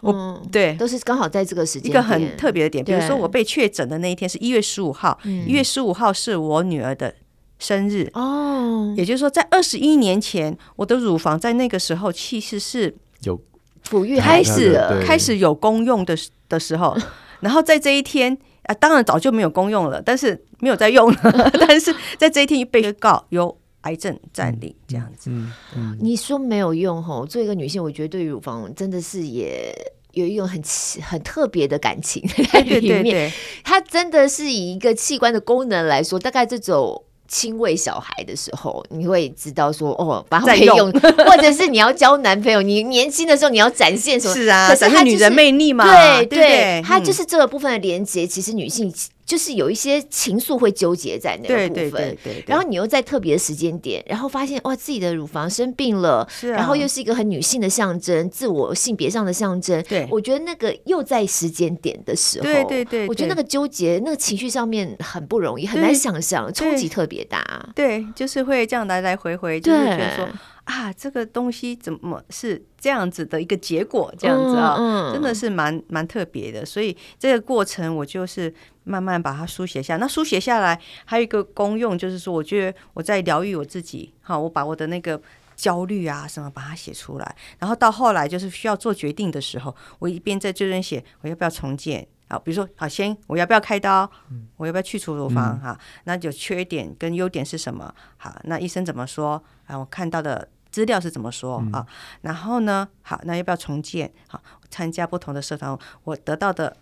[0.00, 2.84] 我对，都是刚好在这个时间，一个很特别的点。
[2.84, 7.14] 比如说我被确诊的那一天是一月十五号，一月十五号是我女儿的。
[7.62, 13.40] 生日哦，也就是说，在二十一年前，我的乳房在那个时候其实是有
[13.88, 16.96] 抚育开始开始有功用的的时候，
[17.38, 25.30] 然后在这一天啊，当然早就没有功用了，但是没有在用了， 但是在这一天被告有癌症占领这样子。
[25.30, 29.72] 嗯嗯，你说没有用吼，作为一个女性，我觉得对于乳房真的是也
[30.14, 30.60] 有一种很
[31.00, 32.20] 很特别的感情
[32.52, 32.80] 在里面。
[32.80, 37.04] 对对对，它真的是以一个器官的功能来说，大概这种。
[37.32, 44.34] 亲喂小孩的时候，你会知道说哦，把它可以用，用或者是你要交男朋友，你年轻的时候你要展现什么？
[44.34, 45.82] 是啊，可是它、就是、女人魅力嘛。
[45.84, 48.26] 对对，对，它就是这个部分的连接。
[48.26, 48.92] 其实女性
[49.24, 59.82] 就是有一些情愫会纠结在那个部分，对对对对对，然后你又在特别的时间点，然后发现哇，自己的乳房生病了，是啊，然后又是一个很女性的象征，自我性别上的象征。
[59.88, 67.42] 对，我觉得那个又在时间点的时候，对对对，我觉得那个纠结，那个情绪上面很不容易，很难想象，冲击特别大。
[67.74, 70.28] 对，就是会这样来来回回，就是觉得说。
[70.64, 74.14] 啊，这个东西怎么是这样子的一个结果？
[74.16, 76.64] 这样子啊，真的是蛮蛮特别的。
[76.64, 78.52] 所以这个过程，我就是
[78.84, 79.96] 慢慢把它书写下。
[79.96, 84.12] 那书写下来还有一个功用，就是说，我觉得我在疗愈我自己。
[84.20, 85.20] 好，我把我的那个
[85.56, 87.36] 焦虑啊什么把它写出来。
[87.58, 92.06] 然后到后来就是需要做决定的时候，我一边在这边写，我要不要重建？
[92.32, 94.10] 好，比如说，好，先我要不要开刀？
[94.56, 95.60] 我要不要去除乳房？
[95.60, 97.94] 哈、嗯，那就缺点跟优点是什么？
[98.16, 99.42] 好，那医生怎么说？
[99.66, 101.84] 啊，我看到的资料是怎么说啊？
[101.84, 101.86] 嗯、
[102.22, 104.10] 然后呢，好，那要不要重建？
[104.28, 106.74] 好，参加不同的社团，我得到的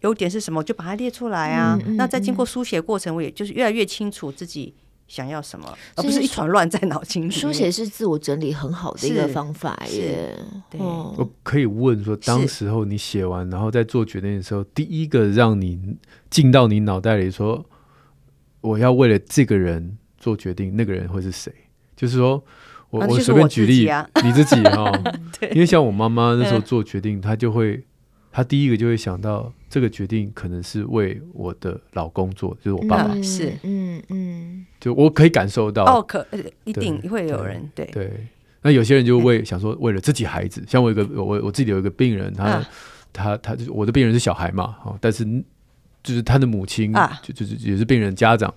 [0.00, 0.58] 优点是什么？
[0.58, 1.78] 我就把它列出来啊。
[1.94, 4.74] 那在经过书写过程，我也就是越来越清楚自己
[5.08, 7.30] 想要什么，而不是一团乱在脑筋里。
[7.30, 10.38] 书写是自我整理很好的一个方法耶。
[10.70, 15.96] 对，哦、我可以问说，当时候你写完，然后在做决定的时候，第一个让你
[16.30, 17.66] 进到你脑袋里说，
[18.60, 21.52] 我要为了这个人做决定，那个人会是谁？
[21.96, 22.44] 就是说。
[22.90, 23.86] 我我随便举例，
[24.24, 24.90] 你自己哈，
[25.52, 27.84] 因为像我妈妈那时候做决定，她就会，
[28.30, 36.26] 她第一个就会想到这个决定可能是为我的老公做，就是我爸爸，是，嗯嗯，就我可以感受到，哦，可
[36.64, 38.26] 一定会有人对对，
[38.62, 42.64] 那有些人就为想说为了自己孩子，像我一个我我自己有一个病人，他
[43.12, 45.24] 他他就是我的病人是小孩嘛，但是
[46.02, 48.52] 就是他的母亲就就是也是病人家长。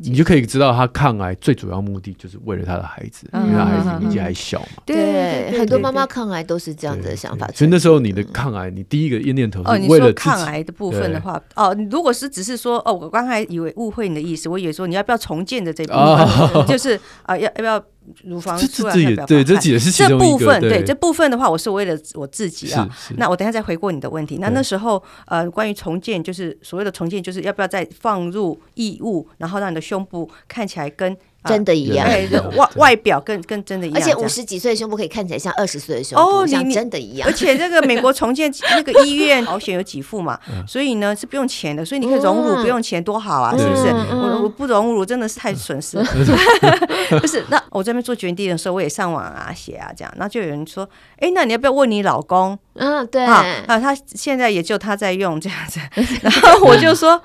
[0.00, 4.82] 你就可以知道，他抗癌最主要目的就是为了他的孩子，因为他孩子年纪还小嘛。
[4.84, 7.48] 对，很多妈妈抗癌都是这样的想法。
[7.54, 17.84] 所以那时候你的抗癌，你第一个念头是为了抗癌的部分的话，哦，如果是只是说，哦，我刚才以为误会你的意思，我以为说你要不要重建的这部分，就是啊，要要不要？
[18.24, 18.94] 乳房出来
[19.26, 20.60] 对，这也是这部分。
[20.60, 22.88] 对这部分的话，我是为了我自己啊。
[23.16, 24.38] 那我等下再回过你的问题。
[24.40, 31.16] 那那时候呃，关于重建，就是所谓的重建，就是要不要再放入异物，然后让你的胸部看起来跟
[31.46, 34.00] 真的一样，对，外外表跟跟真的一样。
[34.00, 37.28] 而且五十几岁的胸部可以看起来像二十岁的胸部，像真的一样。
[37.28, 43.88] 而且这个美国重建 那个医院保险有给付嘛，所以呢是不用钱的，所以你可以隆乳不用钱，多好啊，是不是？
[43.88, 46.04] 我我不隆乳真的是太损失了。
[47.20, 52.58] 不是，那我这边做决定的时候，我也上网啊写啊这样，那就有人说，哎，那你要不要问你老公？
[52.74, 55.80] 嗯，对啊，他现在也就他在用这样子，
[56.22, 57.22] 然后我就说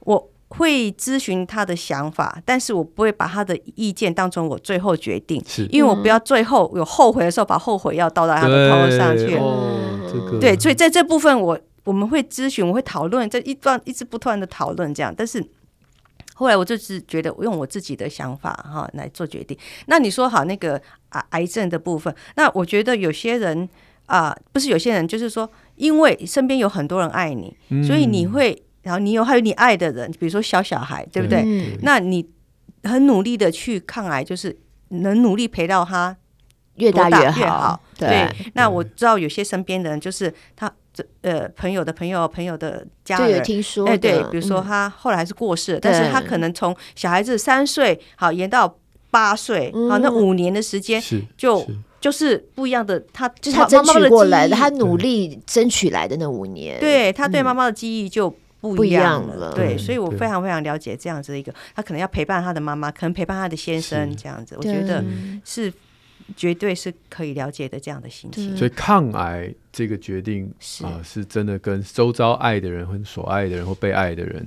[0.00, 0.31] 我。
[0.56, 9.36] 会咨询他的想法，但是我不会把他的意见当成我最后决定，是因为我不要最后有后悔的时候，把后悔药倒到他的头上去。
[9.36, 15.14] 哦，对，所以在这部分我我们会咨询，我会讨论，这一段一直不断的讨论这样。
[15.16, 15.42] 但是
[16.34, 19.56] 后来我就是觉得用我自己的想法哈来做决定。
[19.86, 23.66] 那你说好那个癌癌症的部分，那我觉得有些人
[24.04, 28.62] 啊、呃，不是有些人，就是说，因为身边有很多人爱你，嗯、所以你会。
[28.82, 31.42] 然后你有还有你爱的人，比如说小小孩，对不对？
[31.44, 32.28] 嗯、那你
[32.84, 34.56] 很努力的去抗癌，就是
[34.88, 36.16] 能努力陪到他
[36.76, 37.40] 越大越好。
[37.40, 37.80] 越好。
[37.98, 48.76] 对，对，那我知道有些身边的人，就是他这呃朋友的朋友朋友的家人，有听说，哎对，比如说他后来是过世，嗯、但是他可能从小孩子三岁好延到
[49.10, 51.02] 八岁，嗯、好那五年的时间
[51.36, 51.66] 就。
[52.02, 58.28] 就是不一样的，他就是他争取过来的，他努力争取来的那五年，对他对妈妈的记忆就
[58.62, 59.52] 不一样了。
[59.52, 65.04] 对，所以我非常非常了解这样子的一个，他可能要陪伴他的妈妈，可能陪伴他的先生这样子，我觉得
[65.44, 65.72] 是
[66.36, 68.56] 绝对是可以了解的这样的心情。
[68.56, 74.46] 所以抗癌这个决定啊，是真的跟周遭爱的人或所爱的人或被爱的人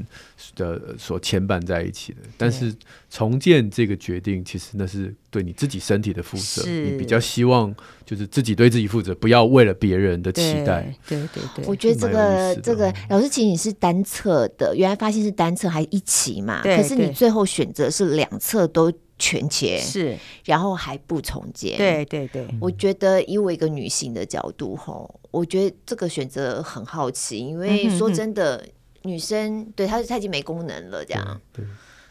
[0.56, 2.74] 的所牵绊在一起的，但是
[3.10, 6.70] 重建这个决定，其实那是对你自己身体的负责。
[6.70, 7.74] 你比较希望
[8.06, 10.96] 就是自己对自己负责，不要为了别人的期待。
[11.08, 16.62] 对对对，我觉得这个这个老师，其实你是单侧的，原来发现是单侧还一起嘛？
[16.62, 21.78] 可是你最后选择是两侧都全切，是，然后还不重建。
[21.78, 28.66] 对对对，我觉得以我一个女性的角度，吼，我觉得这个选择很好奇，因为说真的。
[29.08, 31.40] 女生对她，她已经没功能了，这样。
[31.54, 31.64] 对。
[31.64, 31.70] 对，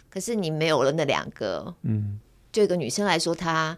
[0.09, 2.21] 可是你没有了那两个，嗯，
[2.53, 3.77] 就一个女生来说，她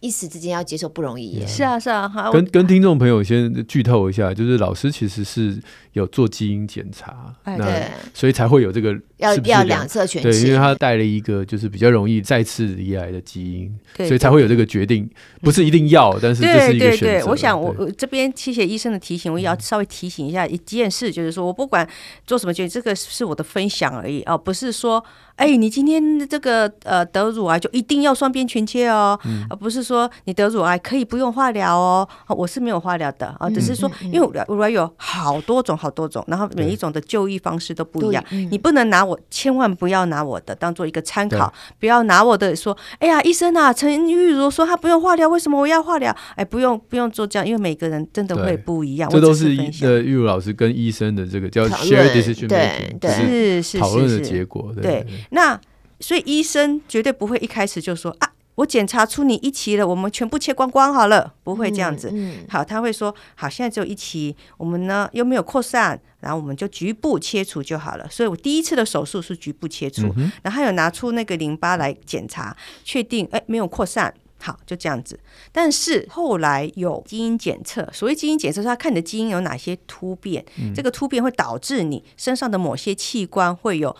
[0.00, 1.42] 一时之间要接受不容易。
[1.46, 2.06] 是啊，是啊。
[2.06, 5.58] 好，跟跟听众朋友先剧透一下，就是老师其实是
[5.94, 13.72] 有做基因检查，哎、那对所以才会有这个要要两侧全切，对，因为他带了一个就是比较容易再次移癌的基因，
[14.06, 15.08] 所以才会有这个决定，
[15.42, 17.06] 不是一定要， 但是这是一个选择。
[17.06, 21.88] 对对对，我想我我这边谢谢医生的提醒，我也要稍微提醒一下一件事，就是说我不管
[22.26, 25.04] 做什么决定，这个是我的分享而已哦，不是说。
[25.36, 32.06] 哎，你今天这个呃得乳癌就一定要双边全切哦，嗯、而不是说你得乳癌可以不用化疗哦。
[32.28, 46.14] 我是没有化疗的啊，只是说因为乳癌有好多种好多种，然后每一种的就医方式都不一样，你不能拿我，千万不要拿我的当做一个参考，不要拿我的说，哎呀，医生啊，陈玉如说他不用化疗，为什么我要化疗？
[46.36, 49.10] 哎，不用不用做这样，因为每个人真的会不一样。
[49.10, 55.60] 这都是呃玉如老师跟医生的这个叫 share decision making，对是是讨论的结果，对那。
[56.02, 62.10] 所以医生绝对不会一开始就说啊，我检查出你一期了，我们全部切光光好了，不会这样子。
[62.12, 68.06] 嗯嗯、好，他会说好，现在只有一期，我们呢又没有扩散，然后我们就局部切除就好了。
[68.10, 72.54] 所以我第一次的手术是局部切除，嗯、然后还有拿出那个淋巴来检查，
[72.84, 75.18] 确定哎没有扩散，好就这样子。
[75.50, 83.96] 但是后来有基因检测，所谓基因检测是他看你的基因有哪些突变，嗯、这个突变会导致你身上的某些器官会有。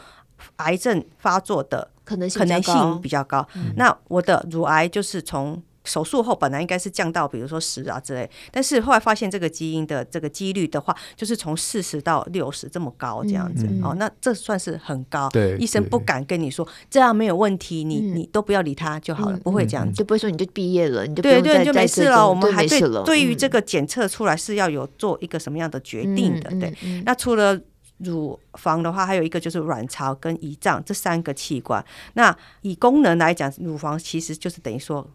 [0.56, 3.46] 癌症发作的可能可能性比较高。
[3.54, 13.66] 嗯、那我的乳癌就是从手术后本来应该是降到比如说十啊之类，但是后来发现这个基因的这个几率的话，就是从四十到六十这么高这样子。
[13.66, 15.28] 嗯、哦，那这算是很高。
[15.30, 22.28] 对，医生不敢跟你说这样没有问题，你你都不要理他就好了，嗯、不会这样子，就不会说你就毕业了，你就对对就没事了。
[22.28, 26.50] 我们还对对于这个检测出来是要有做一个什么样的决定的。
[26.60, 26.74] 对，
[27.06, 27.58] 那除了。
[28.04, 31.84] 乳房的话，还有一个就是卵巢跟胰脏这三个器官。
[32.14, 35.06] 那以功能来讲，乳房其实就是等于说。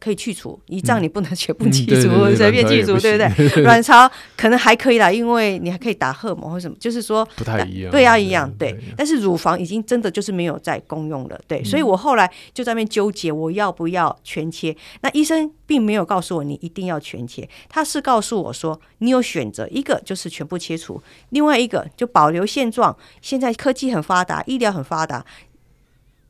[0.00, 3.62] 可以去除胰脏，你不能全部去除，随便去除，对不对？
[3.64, 8.78] 卵巢可能还可以啦，因为你还可以打荷尔蒙或什么，就是说不太一样，对，啊一样，对。
[8.96, 11.62] 但是乳房已经真的就是没有再功用了，对。
[11.64, 14.76] 所以我后来就在那边纠结，我要不要全切？
[15.00, 22.96] 那医生并没有告诉我你一定要全切，他是告诉我说你有选择，一个就是全部切除，另外一个就保留现状。
[23.20, 25.24] 现在科技很发达，医疗很发达。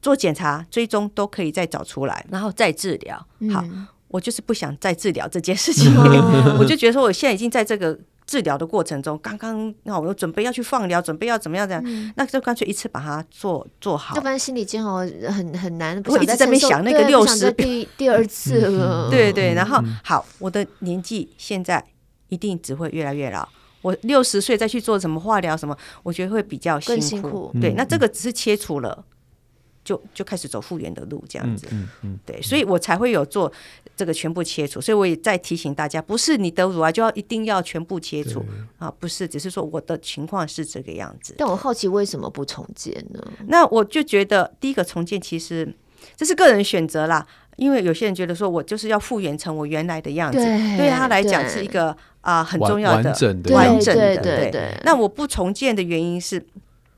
[0.01, 3.17] 做检查、追踪都可以再找出来，然后再治疗。
[3.53, 14.15] 好，嗯、我就是不想再治疗这件事情，嗯、 我就觉得说，我现在已经在这个治疗的过程中，刚刚那我又准备要去放疗，准备要怎么样的，嗯、那就干脆一次把它做做好。
[14.15, 19.09] 要不然心理煎熬很很难，我一直在那边想那个六十第第二次了。
[19.11, 21.85] 对对，然后好，我的年纪现在
[22.29, 23.49] 一定只会越来越老。
[23.81, 27.01] 我六十岁再去做什么化疗什么，我觉得会比较辛苦。
[27.01, 29.05] 辛苦对，那这个只是切除了。
[29.89, 33.51] 就就开始走复原的路，这样子，嗯嗯嗯、对，所以我才会有做
[33.97, 34.83] 这个全部切除。
[34.83, 38.45] 所以我也在提醒大家，不是你得乳癌就要一定要全部切除
[38.77, 41.35] 啊，不是，只是说我的情况是这个样子。
[41.39, 43.33] 但我好奇为什么不重建呢？
[43.47, 45.75] 那我就觉得第一个重建其实
[46.15, 47.27] 这是个人选择啦，
[47.57, 54.81] 因为有些人觉得说我就是要复原成我原来的样子，对，对他来讲是一个啊、呃、很重要的完整的完整的，对对对。
[54.85, 56.45] 那我不重建的原因是。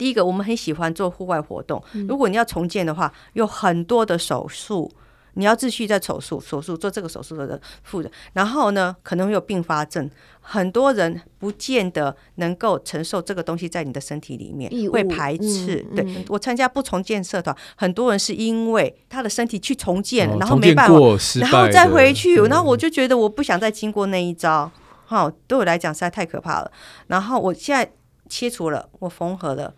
[0.00, 1.82] 第一个，我们很喜欢做户外活动。
[2.08, 4.90] 如果你要重建的话，有很多的手术，
[5.34, 8.10] 你要继续在手术、手术做这个手术的负责。
[8.32, 15.84] 然后呢，可能会有并发症，很多人不见得能够承受这个东西在你的身体里面，会排斥。
[15.94, 20.94] 对，我参加不重建社团，很多人是因为他的身体去重建了，然后没办法，
[21.40, 24.72] 然后再回去，然后我就觉得我不想再经过那一招，
[25.04, 26.72] 好，对我来讲实在太可怕了。
[27.08, 27.92] 然后我现在
[28.30, 29.74] 切除了，我缝合了。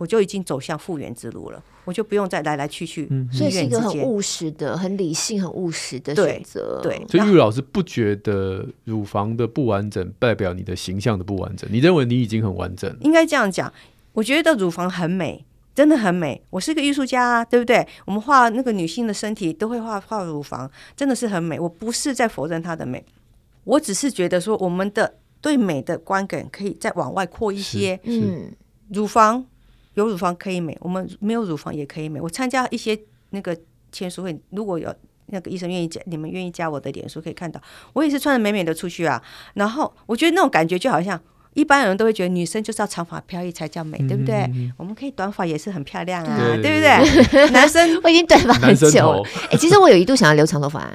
[0.00, 3.06] 我就已经走向复原之路了，我就不用再来来去去。
[3.10, 6.80] 嗯，所以是一个很务实的、很理性、很务实的选择。
[6.82, 11.68] 对，所以玉老师不觉得乳房的不完整代表你的形象的不完整？
[11.70, 12.90] 你认为你已经很完整？
[13.02, 13.70] 应该这样讲，
[14.14, 15.44] 我觉得乳房很美，
[15.74, 16.42] 真的很美。
[16.48, 17.86] 我是个艺术家啊，对不对？
[18.06, 21.60] 我们画那个女性的身体都会画画乳房，真的是很美。
[21.60, 23.04] 我不是在否认她的美，
[23.64, 28.00] 我只是觉得说，我们的对美的观感可以再往外扩一些。
[28.04, 28.50] 嗯，
[28.88, 29.44] 乳房。
[29.94, 32.20] 有乳房可以美，我们没有乳房也可以美。
[32.20, 32.98] 我参加一些
[33.30, 33.56] 那个
[33.90, 34.94] 签书会，如果有
[35.26, 37.60] 那个医生愿意加，你们愿意加我的脸书，可以看到
[37.92, 39.22] 我也是穿的美美的出去啊。
[39.54, 41.20] 然后我觉得那种感觉就好像
[41.54, 44.48] 一般人都会觉得女生就是要长发飘逸才叫美，对不对？
[44.76, 47.50] 我们可以短发也是很漂亮啊，对，不对？
[47.50, 50.90] 男生 我已经短发很久了，哎、欸，其实我有一度想要留长头发。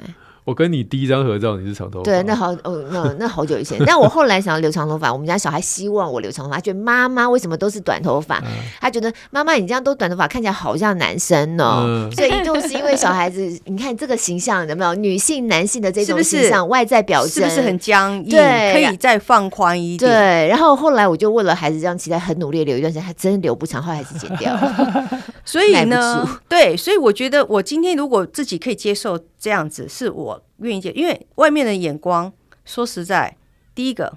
[0.46, 2.04] 我跟你第一张合照，你是长头发。
[2.04, 3.76] 对，那好哦，那那好久以前。
[3.84, 8.40] 但我后来想要留长头发，我们家小孩希望我留长头发，他觉得妈妈为什么都是短头发？
[8.80, 12.08] 他觉得妈妈你这样都短头发，看起来好像男生哦。
[12.14, 18.30] 所以一度是因为小孩子， 你看这个形象有没有女性、男性的这种形象外在表征是不是很僵硬？
[18.30, 20.08] 对，可以再放宽一点。
[20.08, 25.10] 对，然后后来我就为了孩子这样期待，很努力留一段时间，还真留不长，后来还是剪掉了。
[25.46, 30.42] 所以呢，对，所以我觉得我今天如果自己可以接受这样子，是我。
[30.60, 32.32] 愿意接，因为外面的眼光，
[32.64, 33.36] 说实在，
[33.74, 34.10] 第一个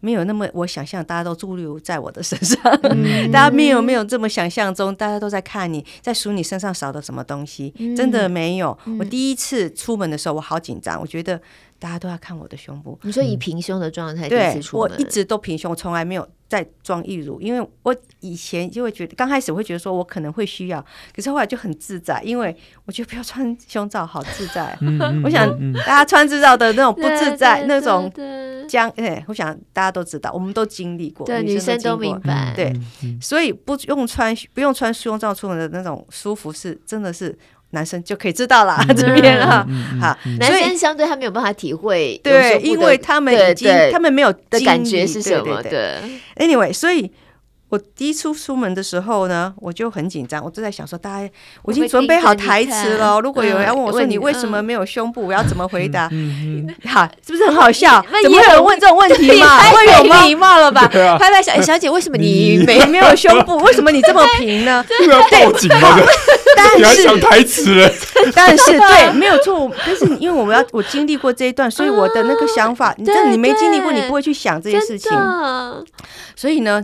[0.00, 2.60] 没有那么我想象，大家都驻留在我的身上，
[2.92, 8.78] 嗯、大家没有没有这么想象中，大家都在看你，在数你身上少的什么东西，嗯、真的没有。
[8.98, 11.40] 我第一次出门的时候，我好紧张，我觉得
[11.78, 12.98] 大家都要看我的胸部。
[13.04, 16.28] 你说以平胸的状态，对，我一直都平胸，我从来没有。
[16.48, 20.84] 在装义乳，因为我以前就会觉得，刚开始我会觉得说我可能会需要，
[21.14, 24.76] 可是后来就很自在，因为我觉得不要穿胸罩好自在。
[25.24, 28.12] 我想大家穿自罩的那种不自在，那种
[28.68, 32.72] 将，哎，我想大家都知道，我们都经历过，对，女生都明白，对，
[33.20, 37.36] 所以不用穿不用穿胸罩出门的那种舒服是真的是。
[37.76, 39.66] 男生就可以知道了，这边啊，
[40.00, 45.62] 好，男生相对他没有办法体会，对，因为他们已经，他们没有的感觉是什么？
[45.62, 45.96] 对
[46.36, 47.10] ，anyway，所以
[47.68, 51.28] 我第一次出门的时候呢，我就很紧张，我就在想说，大家
[51.62, 56.08] 我已经准备好台词了，如果有人要问我说你为什么没有胸部，我要怎么回答？
[56.84, 58.00] 好，是不是很好笑？
[58.22, 59.58] 怎么会有人问这种问题嘛？
[59.70, 60.24] 会有吗？
[60.24, 60.86] 礼貌了吧？
[61.18, 63.56] 拍拍小小姐，为什么你没没有胸部？
[63.58, 64.84] 为什么你这么平呢？
[64.86, 66.06] 对，报警了。
[66.56, 67.90] 但是想台词了，
[68.34, 69.70] 但是对，没有错。
[69.84, 75.10] 但是因为我们要我经历过这一段，所以我的那个想法，你但你没经历过，你不会去想这些事情。
[76.34, 76.82] 所以呢，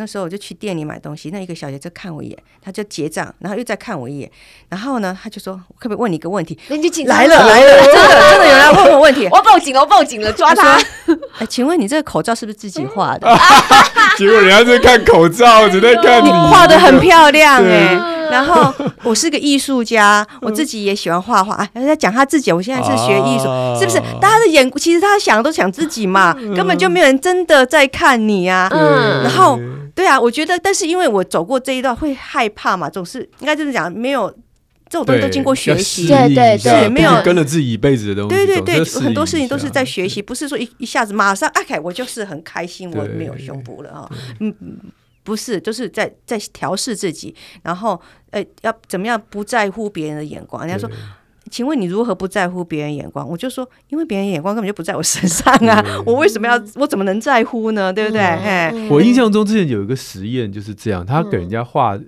[0.00, 4.30] 那时候我就去店里买东西，那一个小姐就看我一眼，她就结账，然后又再看我一眼，
[4.70, 10.80] 然后呢，她就说：“可不可以问你一个问题？”那你就来了来了，真的 真的有人来问我问题，我要报警了，我报警了，抓他！
[11.38, 13.28] 哎，请问你这个口罩是不是自己画的？
[14.16, 18.19] 结果人家在看口罩，只在看你画的很漂亮哎。
[18.32, 18.72] 然后
[19.02, 21.54] 我是个艺术家，我自己也喜欢画画。
[21.54, 23.98] 哎，人家讲他自己，我现在是学艺术，啊、是不是？
[24.20, 28.68] 大家的眼，其实他想的都想自己嘛，嗯、根本就没有人真的在看你啊。
[28.72, 29.58] 嗯，然后
[29.94, 34.30] 对啊，我觉得，但是因为我走过这一段，会害怕嘛，总是应该就是讲，没有
[34.88, 37.20] 这种东西都经过学习，对对对，没有。
[37.22, 44.10] 跟了自己一辈子的东西，对对对，很多事情都是在学习，不是说一一下子马上哎，OK，我就是很开心，我没有胸部了啊，
[44.40, 44.76] 嗯嗯。
[45.22, 48.00] 不是，就是在在调试自己，然后，
[48.30, 50.66] 呃，要怎么样不在乎别人的眼光？
[50.66, 50.90] 人家说，
[51.50, 53.28] 请问你如何不在乎别人眼光？
[53.28, 57.92] 我就说，因为别人眼光根本就不在我身上啊，我为什么要，我怎么能在乎呢？
[57.92, 58.20] 对不对？
[58.20, 61.98] 哎，我印象中之前有一个实验就是这样，他给人家画。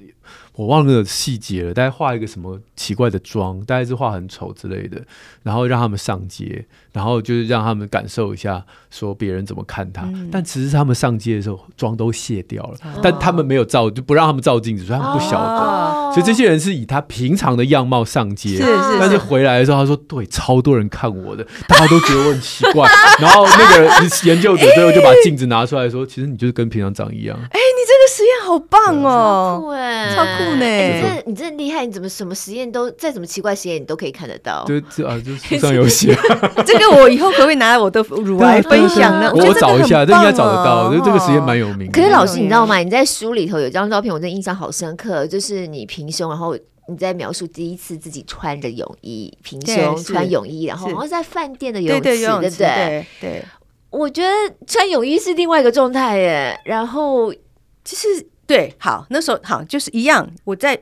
[0.55, 5.01] 我忘了细节了，大概画一个什么奇怪的妆，大概是画很丑之类的，
[5.43, 10.03] 然后让他们上街，然后就是让他们感受一下，说别人怎么看他。
[10.03, 15.49] 嗯、但其实他们上街的时候妆都卸掉了，哦、但他们没有照，就不让他们照镜子，所以他们不晓得。
[15.49, 22.87] 哦、所以这些人是以他平常的样貌上街，是是是，但是回来的时候他说：“对，超多人看我的，大家都觉得我很奇怪。
[23.19, 23.89] ”然后那个
[24.27, 27.39] 研究者最后就把镜子拿出来说：“其实你就是跟平常长一样。”
[28.23, 29.75] 实验好棒哦，
[30.15, 30.53] 超酷。
[30.53, 31.85] 不呢、欸，你这你真厉害！
[31.85, 34.65] 你怎么什么实验都再怎么奇怪实验，你都可以看得到？
[34.65, 36.15] 对，这啊，就书 上有写。
[36.65, 39.33] 这个我以后可不可以拿来我的乳来分享呢？
[39.35, 40.93] 我找一下，这应该找得到。
[40.93, 41.93] 就这个实验蛮有名的。
[41.93, 42.77] 可是老师，你知道吗？
[42.79, 46.57] 你在书里头有张照片，我真的印象好深刻，就是你平胸，然后
[46.89, 52.17] 你在描述第一次自己穿着泳衣，平胸穿泳衣，然后好像在饭店的泳池，对
[52.51, 52.57] 不对？
[52.57, 53.45] 对，对。
[53.91, 54.31] 我觉得
[54.67, 56.59] 穿泳衣是另外一个状态耶。
[56.65, 57.33] 然后
[57.85, 58.29] 就是。
[58.45, 60.29] 对，好，那时候好就是一样。
[60.45, 60.79] 我在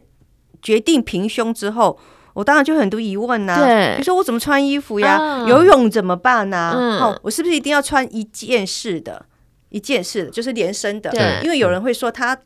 [0.60, 1.96] 决定平胸之后，
[2.32, 3.60] 我当然就很多疑问呐、啊。
[3.60, 5.18] 对，比如说我怎么穿衣服呀？
[5.20, 6.72] 嗯、游泳怎么办呢、啊？
[6.74, 9.24] 嗯、哦，我是不是一定要穿一件式的？
[9.68, 11.10] 一件式的，就是连身的。
[11.10, 12.36] 对，因为有人会说他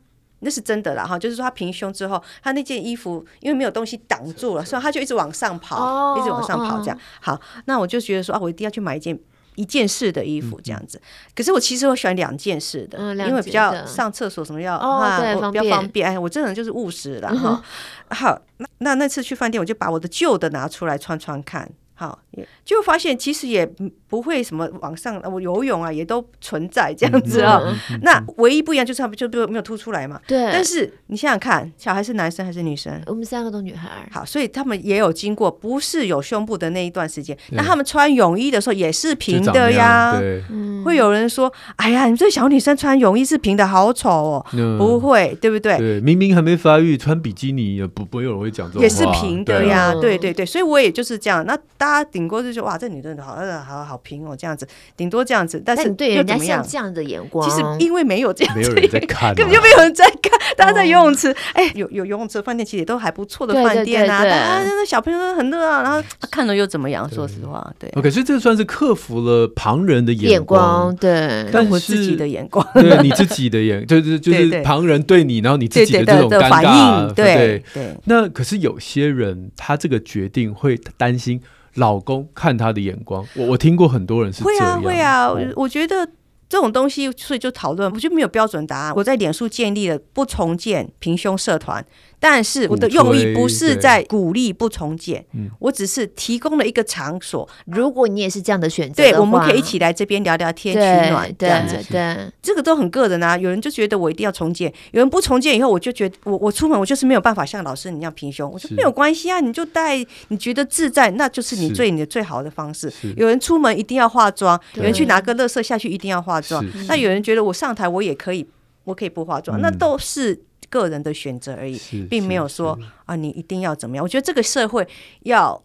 [0.41, 6.99] 那是真的啦，哈，就是说他平胸之后，他那件衣服因为没有东西挡住了，所以他就一直往上跑，哦、一直往上跑这样。
[7.21, 9.17] 好，那我就觉得说啊，我一定要去买一件。
[9.55, 11.01] 一件式的衣服这样子，
[11.35, 16.09] 可是我其实我喜欢两件式的，因为比较上厕所什么要啊，我比较方便。
[16.09, 17.61] 哎，我这人就是务实的哈。
[18.09, 21.69] 好，那那那次去饭店，我就把我的旧的拿出来穿穿看。
[21.95, 22.19] 好，
[22.63, 23.65] 就发现其实也
[24.07, 27.61] 不会什么往上，我游泳啊也都存在这样子啊。
[28.01, 30.19] 那唯一不一样就是他们就没有没有凸出来嘛。
[30.27, 30.51] 对。
[30.51, 33.01] 但是你想想看，小孩是男生还是女生？
[33.07, 33.89] 我们三个都女孩。
[34.11, 37.37] 好，所以他们也有经过不是有胸部的那一段时间。
[37.51, 40.19] 那他们穿泳衣的时候也是平的呀。
[40.19, 40.43] 对。
[40.83, 44.45] 会有人说：“哎呀，你这小女生穿泳衣是平的，好丑哦。”
[44.77, 45.77] 不会，对不对？
[45.77, 48.83] 对，明明还没发育，穿比基尼也不不会有人会讲这种话。
[48.83, 50.45] 也是平的呀，对对对。
[50.45, 51.43] 所以我也就是这样。
[51.45, 54.67] 那大家顶多就说哇，这女的好，好好平哦，这样子，
[54.97, 55.61] 顶多这样子。
[55.63, 60.39] 但是对人家像这样的眼光，其实因为没有这样子，没有人在看，根本就没有人在看。
[60.57, 64.23] 大家在游泳池，哎，有有游泳池饭店，其实也都还不错的饭店啊。
[64.23, 67.07] 大家那小朋友都很热啊，然后看了又怎么样？
[67.11, 67.87] 说实话，对。
[68.01, 77.95] 可是这算是克服了旁人的眼光，对，克服自己的眼光，对你自己的眼， 就是就是旁人对你，然后你自己的这种尴尬，对对。
[78.05, 81.39] 那可是有些人，他这个决定会担心
[81.75, 83.25] 老公看他的眼光。
[83.35, 86.09] 我我听过很多人是这样，会啊会啊，我觉得。
[86.47, 88.93] 这种东西，所以就讨论，我觉得没有标准答案。
[88.95, 91.83] 我在脸书建立了不重建平胸社团。
[92.19, 95.23] 但是我的用意不是在鼓励不重建，
[95.59, 97.47] 我只是提供了一个场所。
[97.65, 101.77] 如果你也是这样的选择，对，我们可以一起来这边聊聊天、取暖，这样子。
[101.89, 103.37] 对，这个都很个人啊。
[103.37, 108.49] 有人就觉得我一定要重建，有人不重建以后，我就觉得我我出门我就是没有办法像老师你一样平胸。
[108.51, 109.97] 我说没有关系啊，你就带
[110.29, 112.91] 你觉得自在，那就是你最你的最好的方式。
[113.15, 118.47] 有人出门一定要化妆，有人去拿个乐色下去一定要化妆，那有人觉得我上台我也可以，
[118.85, 120.41] 我可以不化妆，那都是。
[120.75, 124.03] 个人的选择而已，并没有说啊，你一定要怎么样。
[124.03, 124.85] 我觉得这个社会
[125.21, 125.63] 要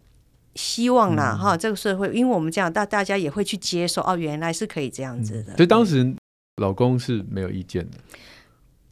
[0.54, 5.56] 希望啦，哈，这个社会，因为我们这样，大大家也会去接受哦，原来是可以这样子的。
[5.56, 6.14] 所以当时
[6.62, 7.98] 老公是没有意见的，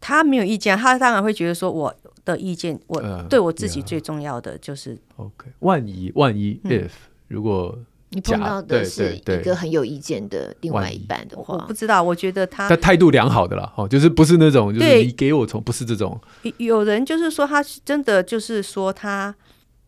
[0.00, 1.94] 他没有意见，他当然会觉得说我
[2.24, 3.00] 的意见，我
[3.30, 5.46] 对我自己最重要的就是 OK。
[5.60, 6.90] 万一万一 if
[7.28, 7.78] 如果。
[8.10, 16.18] 你碰到的是一个很有意见的另外一半的话，我不知道，我觉得他他态度良好的啦，哦，就是不是那种就是你给我从不是这种。
[16.56, 19.34] 有人就是说他真的就是说他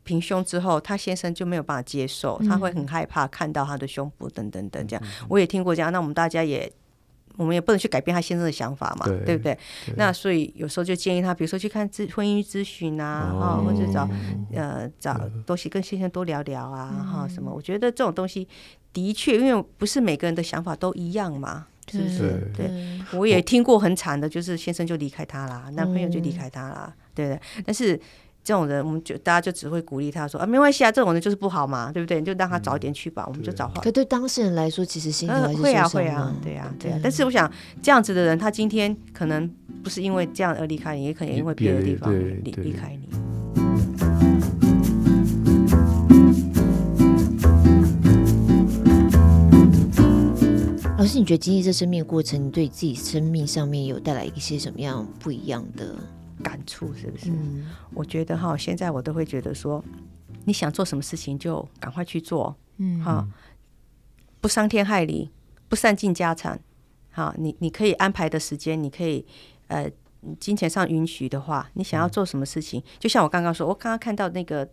[0.04, 5.02] 平胸之后，他先生就没有办法接受，他会很害怕看到他的胸部等等等这样。
[5.28, 6.70] 我也听过这样，那我们大家也。
[7.36, 9.54] 我们也不能去改变他先生的想法嘛，对，对不对？
[9.86, 14.08] 对，那所以有时候就建议他，比如说去看咨婚姻咨询啊，哈、哦，或者找
[14.54, 17.52] 呃找东西跟先生多聊聊啊，哈、嗯，什么？
[17.52, 18.46] 我觉得这种东西
[18.92, 22.50] 的确，因为不是每个人的想法都一样嘛，是不是？
[22.56, 27.40] 对，对，我也听过很惨的，就是先生就离开他啦，男朋友就离开他啦，嗯、对不对？
[27.64, 28.00] 但是。
[28.42, 32.18] 这种人，我们就大家就只会鼓励他说啊，没关系啊，这种人就是不好嘛，对不对？
[32.18, 33.80] 你就让他早点去吧，嗯、我们就找话。
[33.82, 36.94] 可对当事人来说，其实心里还是会啊，会啊，对啊，对啊。
[36.96, 37.50] 对，但是我想，
[37.82, 39.48] 这样子的人，他今天可能
[39.84, 42.12] 不是因为这样而离开你，也可能因为别的地方
[42.42, 43.08] 离离开你。
[50.98, 55.94] 老师，你觉得经历这生命的过程，你对自己生命上面有带来一些什么样不一样的？
[56.42, 57.30] 感触是不是？
[57.30, 59.82] 嗯、我觉得哈，现在我都会觉得说，
[60.44, 63.26] 你想做什么事情就赶快去做，嗯，哈，
[64.40, 65.30] 不伤天害理，
[65.68, 66.60] 不散尽家产，
[67.10, 69.24] 好，你你可以安排的时间，你可以
[69.68, 69.90] 呃，
[70.38, 74.68] 金钱上允许的话，你想要做什么事情，嗯、就像我刚刚说，我刚刚看到那个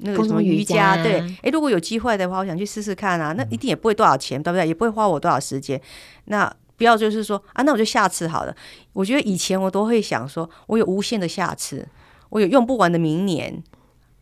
[0.00, 4.66] 那个什么瑜伽，对，哎，如果有机会的话，我想去试试看啊，那一定也不会多少钱，对不对？
[4.66, 5.80] 也不会花我多少时间，
[6.26, 6.54] 那。
[6.76, 8.54] 不要就是说啊，那我就下次好了。
[8.92, 11.86] 我觉得以前我都会想说，我有无限的下次，
[12.28, 13.62] 我有用不完的明年。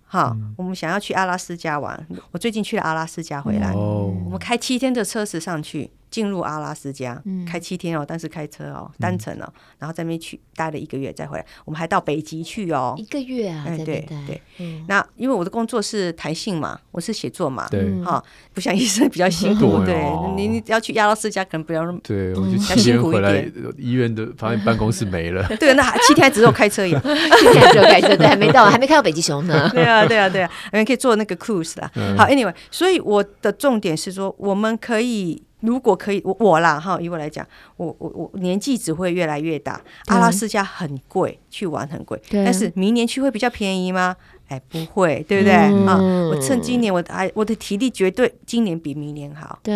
[0.07, 5.91] 好，嗯、我们想要去阿拉斯加玩，我最近去了阿拉斯加回来，哦、我们开七天的车子上去。
[6.15, 11.45] 进入阿拉斯加，嗯开七天哦，但是开车哦，单程哦，然后在那边去待了一个月再回来。
[11.65, 14.41] 我们还到北极去哦，一个月啊，对对对。
[14.87, 19.85] 那因为我的工作是弹性嘛，我是写作嘛，对哈，不像医生比较辛苦。
[19.85, 20.01] 对，
[20.37, 23.45] 你你要去阿拉斯加，可能不要那么对，我就七天回来，
[23.77, 25.45] 医院的发现办公室没了。
[25.59, 29.69] 对，那七天还只有开车一样， 七天只有开车，对，还没到，还没开到北极熊呢。
[29.75, 31.91] 对啊，对啊，对啊，我们可以坐那个 cruise 啦。
[32.17, 35.43] 好，anyway，所以我的重点是说，我们可以。
[35.65, 37.47] 如果可以，我我啦哈，以我来讲，
[37.77, 39.81] 我我我年纪只会越来越大。
[40.07, 44.15] 阿拉斯加很贵，去玩很贵，但是明年去会比较便宜吗？
[44.49, 45.99] 哎，不会，对不对啊？
[46.31, 49.59] 我趁今年，我哎，我的体力绝对今年比明年好。
[49.63, 49.75] 对，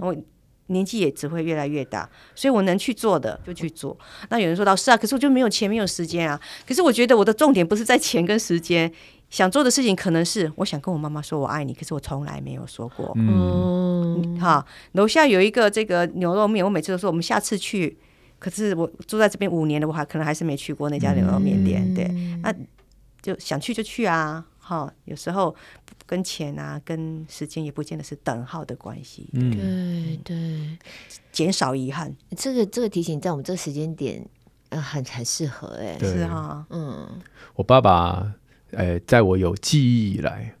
[0.00, 0.14] 我
[0.66, 3.98] 年纪也只会越来越大，所以我能去做的就去做。
[4.28, 6.40] 那有人说老师啊，可是我就没有钱，没有时间啊。
[6.66, 8.90] 可是我觉得我的重点不是在钱跟时间。
[9.34, 13.10] 想做的事情可能是，我想跟我妈妈说我爱你，可是我从来没有说过。
[13.16, 17.98] 嗯，好，楼下有一个这个牛肉面，我每次都说我们下次去。
[18.38, 21.82] 可是我住在这边五年了，我还可能还是没去过那家牛肉面店。
[21.84, 22.04] 嗯、对，
[22.44, 22.54] 那
[23.20, 24.46] 就想去就去啊。
[24.60, 25.52] 哈，有时候
[26.06, 29.28] 跟钱啊，跟时间也不见得是等号的关系。
[29.32, 30.78] 嗯，对对，
[31.32, 32.14] 减少遗憾。
[32.36, 34.24] 这个这个提醒在我们这个时间点，
[34.68, 35.96] 呃，很很适合哎。
[35.98, 37.20] 对是哈，嗯，
[37.56, 38.32] 我爸爸。
[38.76, 40.54] 哎，在我有记忆以来，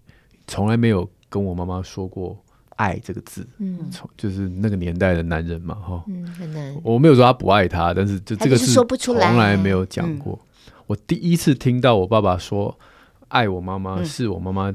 [0.46, 2.36] 从来没有跟我妈妈说过
[2.76, 3.46] “爱”这个字。
[3.58, 6.76] 嗯，从就是那个年代的男人嘛，哈，嗯，很难。
[6.82, 10.38] 我没有说他不爱他，但是就这个是从来没有讲过。
[10.86, 12.78] 我第一次听到我爸爸说
[13.28, 14.74] “爱我妈妈”，是我妈妈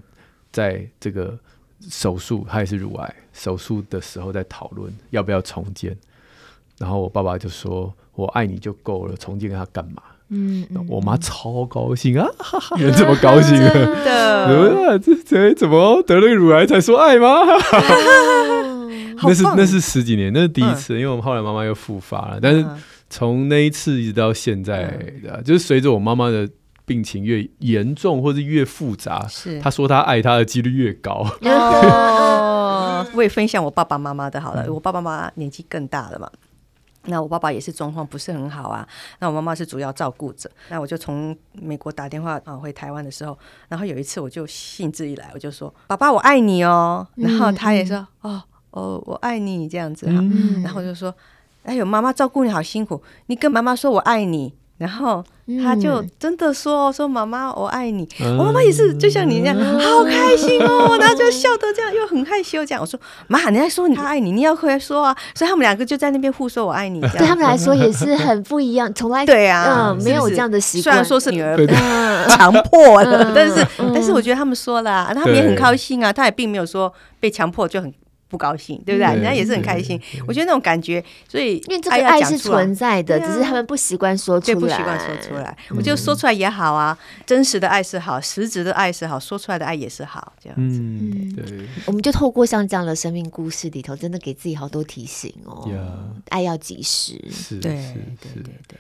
[0.52, 1.38] 在这个
[1.82, 5.96] 手术，她也是乳癌手术的时候在讨论要不要重建，
[6.78, 13.74] 然后我爸爸就说：“我爱你就够了，重建他干嘛？”嗯，我妈超高兴啊，哈哈，人这么高兴啊？
[13.74, 15.00] 真的？
[15.00, 17.40] 这这怎么得了乳癌才说爱吗？
[19.24, 22.66] 那是那是十几年，那是第一次，因为我们后来妈妈又复发了，但是
[23.10, 24.94] 从那一次一直到现在，
[25.44, 26.48] 就是随着我妈妈的
[26.86, 31.26] 病情越严重或者越复杂，是她说她爱她的几率越高。
[31.42, 36.30] 哦， 我也分享我爸爸妈妈的好了，我爸爸妈妈年纪更大了嘛。
[37.10, 38.88] 那我爸爸也是状况不是很好啊，
[39.20, 40.50] 那我妈妈是主要照顾者。
[40.70, 43.38] 那我就从美国打电话啊回台湾的时候，
[43.68, 48.42] 然后有一次我就兴致一来，我就说：“爸爸，我爱你哦。”然后他也说：“哦
[48.72, 50.24] 哦，我爱你。”这样子哈，
[50.64, 51.14] 然后就说
[51.64, 55.22] ：“哎呦，妈妈照顾你好辛苦，你跟妈妈说我爱你。”然后
[55.62, 58.08] 他就真的说：“说妈妈，我爱你。”
[58.40, 62.82] 我妈妈也是就像你那样，好开心哦， 然后就笑得这样，又很害羞这样。
[62.82, 67.02] 我说：“妈，你在说他爱你，你要回来说啊。”所以他们两个就在那边互说“我爱你”。
[67.12, 70.84] 对他们来说也是很不一样，从来 对啊，没有这样的习惯。
[70.84, 71.58] 虽然说是女儿
[72.30, 76.14] 强迫的，但是但是我觉得他们说了，他们也很高兴啊。
[76.14, 77.94] 他也并没有说被强迫就很。
[78.30, 79.14] 不高兴，对不对？
[79.16, 80.00] 人家也是很开心。
[80.28, 85.58] 我觉得那种感觉，所以因为这个爱是存在的，只是他们不习惯说出来，不习惯说出来。
[85.72, 90.80] 我觉得说出来也好啊，真实的爱是好，实质的爱是好，说出来的爱也是好，这样子。
[90.80, 91.68] 嗯，对。
[91.86, 95.68] 我们就透过像这样的生命故事里头，真的给自己好多提醒哦。
[96.30, 97.72] 爱要及时，是，对，
[98.22, 98.78] 对，对，对。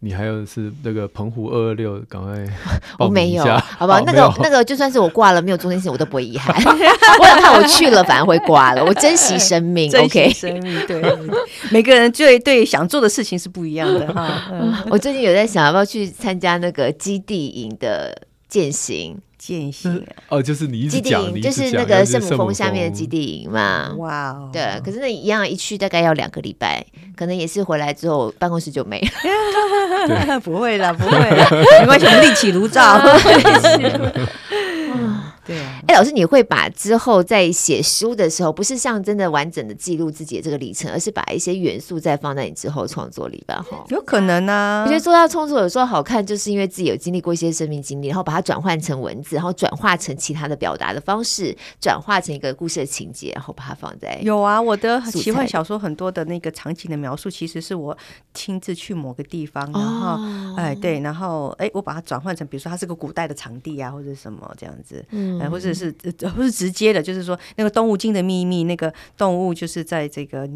[0.00, 2.44] 你还有是那个澎湖二二六，赶快
[2.98, 4.00] 我没有，好不好？
[4.00, 6.54] 那个那个，就算是我挂了，没有中间线，我都不会遗憾。
[6.64, 8.63] 我很怕我去了，反而会挂。
[8.84, 11.02] 我珍惜生命， OK，生命对，
[11.70, 14.50] 每个人对对想做的事情是不一样的哈。
[14.90, 18.16] 我最近有在想要不要去参加那个基地营的
[18.48, 23.92] 践行，践行哦，就是你基地营，就是那个圣母峰下面的基地营嘛。
[23.98, 26.84] 哇哦，对，可是那一样一去大概要两个礼拜，
[27.16, 30.40] 可能也是回来之后办公室就没了。
[30.40, 31.48] 不会了，不会了，
[31.80, 33.00] 没关系，我们另起炉灶。
[35.44, 43.64] 对啊，哎，老师，你会把之后在写书的时候，不是像真的完整的记录自己的这个历程，而是把一些元素再放在你之后创作里吧？
[43.70, 44.82] 哈，有可能啊。
[44.84, 54.18] 我觉得作家创作有时候好看，就是因为自己有经历过一些生命经历，然后把它转换成文字，然后转化成其他的表达的方式，转化成一个故事的情节，然后把它放在。
[54.22, 57.96] 有啊，我的奇幻小说很多的那个场景的描述，其实是我
[58.32, 65.04] 亲自去某个地方，然后、哦、哎对，然后哎我把它转换成，比如说它是个古代的场地啊，或者什么这样子。
[65.10, 65.33] 嗯。
[65.40, 65.92] 哎，或者是，
[66.34, 70.48] 不是直接的，就是说那个动物精的秘密，那个动物就是在这个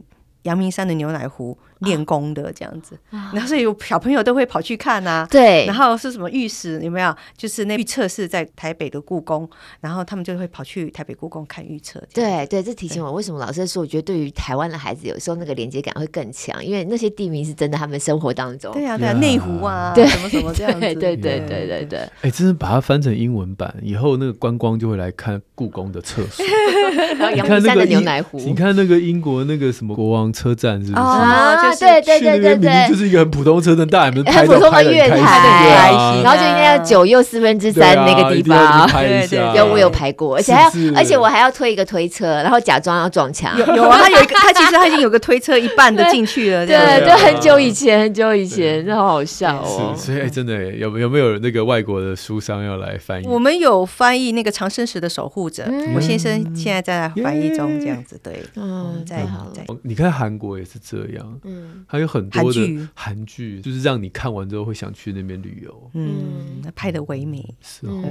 [0.42, 1.56] 阳明山的牛奶湖。
[1.80, 5.26] 练功的这样子，然后所以有小朋友都会跑去看呐。
[5.30, 7.14] 对，然后是什么御史有没有？
[7.36, 9.48] 就是那预测是在台北的故宫，
[9.80, 12.02] 然后他们就会跑去台北故宫看预测。
[12.12, 18.72] 对对，这提醒我为什么老师说，我觉得对于台湾的孩子，有时候那个连接感会更强，因为那些地名是真的，他们生活当中。
[18.72, 20.80] 对呀对呀，内湖啊，对什么什么这样子。
[20.94, 21.98] 对对对对对。
[22.22, 26.44] 哎，真是把它翻成英文版以后，那个观光就会来看故宫的厕所。
[27.18, 31.67] 然后阳明山的牛奶湖，你看那个英国那个什么国王车站是不是？
[31.68, 32.58] 啊，对对对对。
[32.58, 43.58] 明明就是一个很普通车站，大家们拍很普通的月台，对，然后就应该要九又四分之三那个地方，对对，有我有拍过，而且还要，而且我还要推一个推车，然后假装要撞墙。
[43.58, 49.94] 有有啊，他有一个，他其实他已经有个推车一半的进去了，对对，很久以前，很久以前，真好好笑哦。
[49.96, 53.26] 所以真的有有没有那个外国的书商要来翻译？
[53.26, 55.64] 我们有翻译那个长生石的守护者，
[55.94, 59.16] 我先生现在在翻译中，这样子对，嗯，在
[59.54, 59.64] 在。
[59.82, 62.88] 你看韩国也是这样，嗯，还有很多的。
[62.94, 68.02] 韩剧就是让你看完之后会想去那边旅游，嗯，拍的唯美，是哦。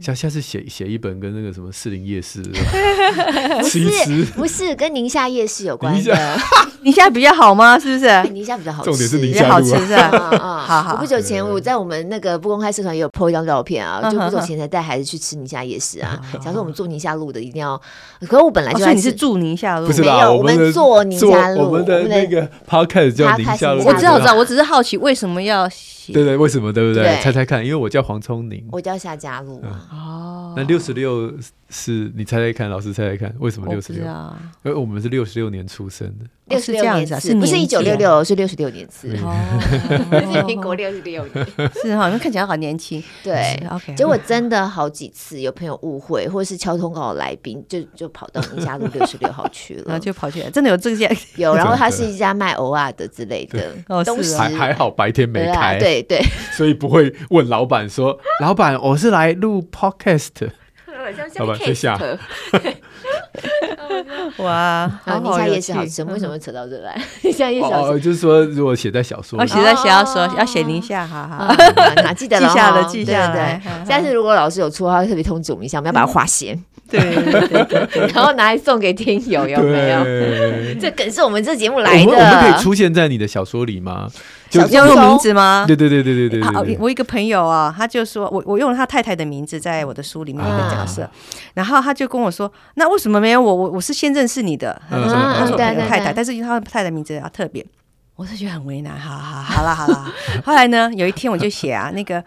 [0.00, 2.42] 下下次写写一本跟那个什么士林夜市，
[3.60, 6.38] 不是 不是跟宁夏夜市有关的，
[6.82, 7.78] 宁夏比较好吗？
[7.78, 8.28] 是不是？
[8.30, 10.02] 宁夏比较好吃，重点是宁夏好吃是吧？
[10.38, 10.96] 啊好好。
[10.96, 16.20] 不久前我在我们那个不公开社团也有 po 一张照片啊，就不久前才带孩子去吃宁夏夜市啊。
[16.34, 17.80] 假如说我们住宁夏路的一定要，
[18.20, 23.84] 可是我本来就你是住宁夏路，没有，我们坐宁夏路，我们的那个 podcast 叫宁夏路。
[23.84, 26.12] 我知道，我知道，我只是好奇为什么要写。
[26.12, 26.72] 对对，为什么？
[26.72, 27.04] 对不对？
[27.22, 29.62] 猜猜看，因为我叫黄聪宁，我叫夏佳璐。
[29.90, 31.32] 哦，那六十六
[31.74, 34.04] 是你猜猜看，老师猜猜看，为什么六十六？
[34.62, 36.24] 因为我们是六十六年出生的。
[36.46, 39.12] 六十六年是，不是一九六六，是六十六年次。
[39.22, 39.34] 哦，
[40.32, 41.46] 是民国六十六年。
[41.82, 43.02] 是哈，你们看起来好年轻。
[43.24, 43.92] 对，OK。
[43.96, 50.50] 结果真的好几次有朋友误会，或者是敲通告的来宾，就就跑到宁夏路六十六号去了，然后就跑去了。
[50.50, 51.10] 真的有这件？
[51.36, 53.72] 有，然后他是一家卖偶尔的之类的。
[53.88, 56.22] 哦，是还还好白天没开，对对，
[56.52, 60.50] 所以不会问老板说：“老板，我是来录 Podcast。”
[61.38, 61.98] 老板在下。
[64.38, 66.98] 哇，宁夏夜市好吃，为什么扯到这来？
[67.22, 71.54] 宁夏夜市哦，就是说如果写在小说，写在小说要写宁夏， 好好，
[72.16, 73.60] 记得记下了，记下来。
[73.86, 76.62] 下次如果老师有错的话，特别通知我们一下，我们要把它划线。
[76.90, 77.00] 对，
[78.12, 80.04] 然后拿来送给听友，有没有？
[80.78, 82.12] 这梗是我们这节目来的。
[82.12, 84.08] 我们可以出现在你的小说里吗？
[84.70, 85.64] 要用名字吗？
[85.66, 86.42] 对对对对对对。
[86.42, 91.10] 好，我一个朋友啊，他就说我我用了他太太的名字在我的书里面一个角色，
[91.54, 93.54] 然后他就跟我说，那为什么没有我？
[93.54, 97.64] 我我是先认识你的，他说他说太太，但是他太太名字要特别，
[98.14, 98.96] 我是觉得很为难。
[98.96, 100.12] 好好好了好了，
[100.44, 102.22] 后来呢，有一天我就写啊那个。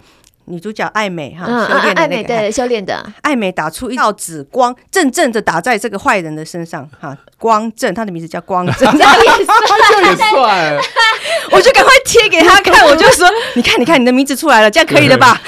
[0.47, 3.05] 女主角爱美哈，修炼的那个，对，修炼的。
[3.21, 10.79] 爱美打出一道紫光，正正的打在这个坏人的身上哈，光正，他的名字叫光正， 这样也帅，
[11.51, 15.39] 我就赶快贴给他看，我就说，你看，你看，你的名字出来了，这样可以了吧？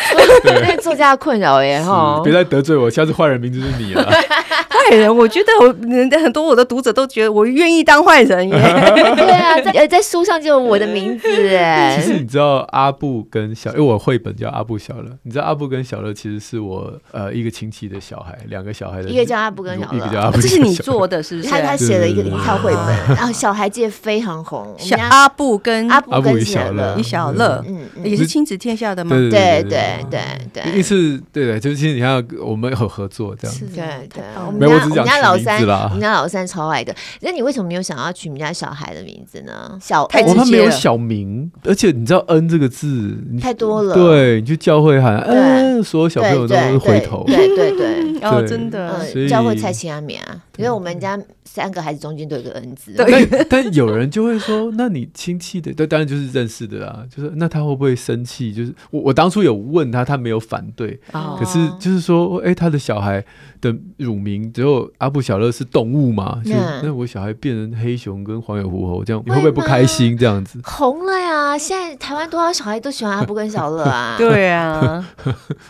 [0.45, 4.05] 那作家困扰耶哈，别再得罪我，下次坏人名字是你了。
[4.89, 8.55] 坏人，我觉得我人家很多我的读者都觉得我愿意当坏人耶。
[9.15, 11.97] 对啊，在在书上就有我的名字哎。
[11.99, 14.93] 其实你知道阿布跟小，因为我绘本叫阿布小。
[14.99, 20.41] 乐，你知道阿布跟小乐其实是我呃一个亲戚的小孩，两个小孩的，一个叫阿布跟小乐，一个叫阿布。
[20.41, 21.49] 这是你做的，是不是？
[21.49, 24.75] 他他写了一个一套绘本，然后小孩界非常红。
[24.77, 29.15] 小阿布跟阿布跟小乐，一小乐，嗯，也是亲子天下的吗？
[29.15, 34.23] 对对对对对，一次对对，就是其实你看我们有合作这样，对对。
[34.45, 36.93] 我我们家老三，我们家老三超爱的。
[37.21, 39.77] 那你为什么没有想要取你们家小孩的名字呢？
[39.81, 52.93] 小太直接了，他没有小名，而且你知道“恩”这个字太多了，对，你就教会喊恩，所有小朋友都会回头， 对对对，哦，真的，教会蔡琴阿敏啊，因为我们家三个孩子中间都有个恩字。
[52.99, 53.07] 但
[53.49, 57.05] 但有人就会说，那你亲戚的， 对，当然就是认识的啦。
[57.09, 58.53] 就是那他会不会生气？
[58.53, 63.23] 就是我我当初有问他，他没有反对，可是就是说，哎，他的小孩
[63.61, 66.41] 的乳名只有阿布小乐是动物嘛？
[66.43, 66.51] 就
[66.83, 70.17] 那我小孩变成黑熊跟黄眼狐猴，这样你会不会不开心？
[70.17, 71.57] 这样子红了呀！
[71.57, 74.15] 现在台湾多少小孩都喜欢阿布跟小乐啊？
[74.19, 75.07] 对啊。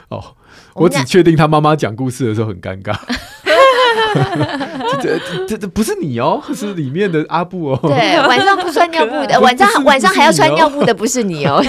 [0.09, 0.35] 哦，
[0.73, 2.97] 我只确定他妈妈讲故事的时候很尴尬。
[5.01, 7.79] 这这这不是你哦， 是里面的阿布哦。
[7.87, 11.61] 对，晚上不穿尿布的， 晚上晚上还要穿尿布的不是你哦。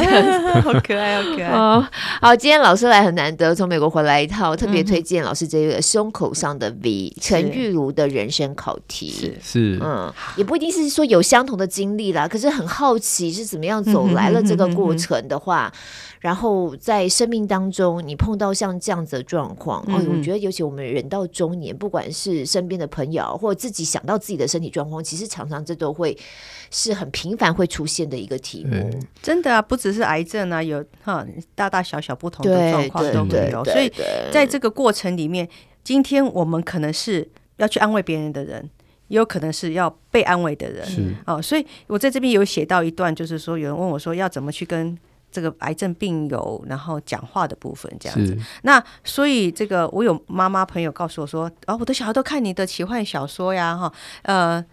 [0.63, 1.87] 好可爱，好可爱哦。
[2.21, 9.35] 好，今天老师来很难得，从美国回来一套，特别推荐老师这个胸口上的 V，陈玉如的人生考题。
[9.43, 15.73] 是，嗯，也不一定是说有相同的经历啦，可是很好奇是怎么样走来了这个过程的话。
[16.21, 26.15] 然后在生命当中，你碰到像这样子的状况，嗯、哦，我觉得尤其我们人到中年，不管是身边的朋友，或者自己想到自己的身体状况，其实常常这都会
[26.71, 28.91] 是很频繁会出现的一个题目。
[29.23, 33.65] 真的啊，不只是癌症啊，有哈大大小小不同的状况都会有。
[33.65, 33.91] 所以
[34.31, 35.49] 在这个过程里面，
[35.83, 38.69] 今天我们可能是要去安慰别人的人，
[39.09, 40.85] 也有可能是要被安慰的人。
[40.85, 44.99] 是哦，所以我在这边有写到一段，就是说有人问我说要怎么去跟。
[45.31, 48.37] 这个癌症病友，然后讲话的部分这样子。
[48.63, 54.65] 那所以这个我有妈妈朋友告诉我说，哦，我的小孩都看你的奇幻小说呀，哈，呃，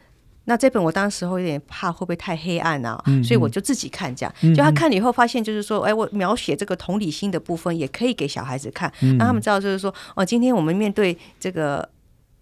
[0.45, 4.34] 那这本我当时候有点怕会不会太黑暗啊，嗯、所以我就自己看这样。
[4.41, 11.88] 嗯、就他看了以后发现，就是说，哎，我描写这个同理心的部分也可以给小孩子看，让、嗯、他们知道，就是说，哦，今天我们面对这个。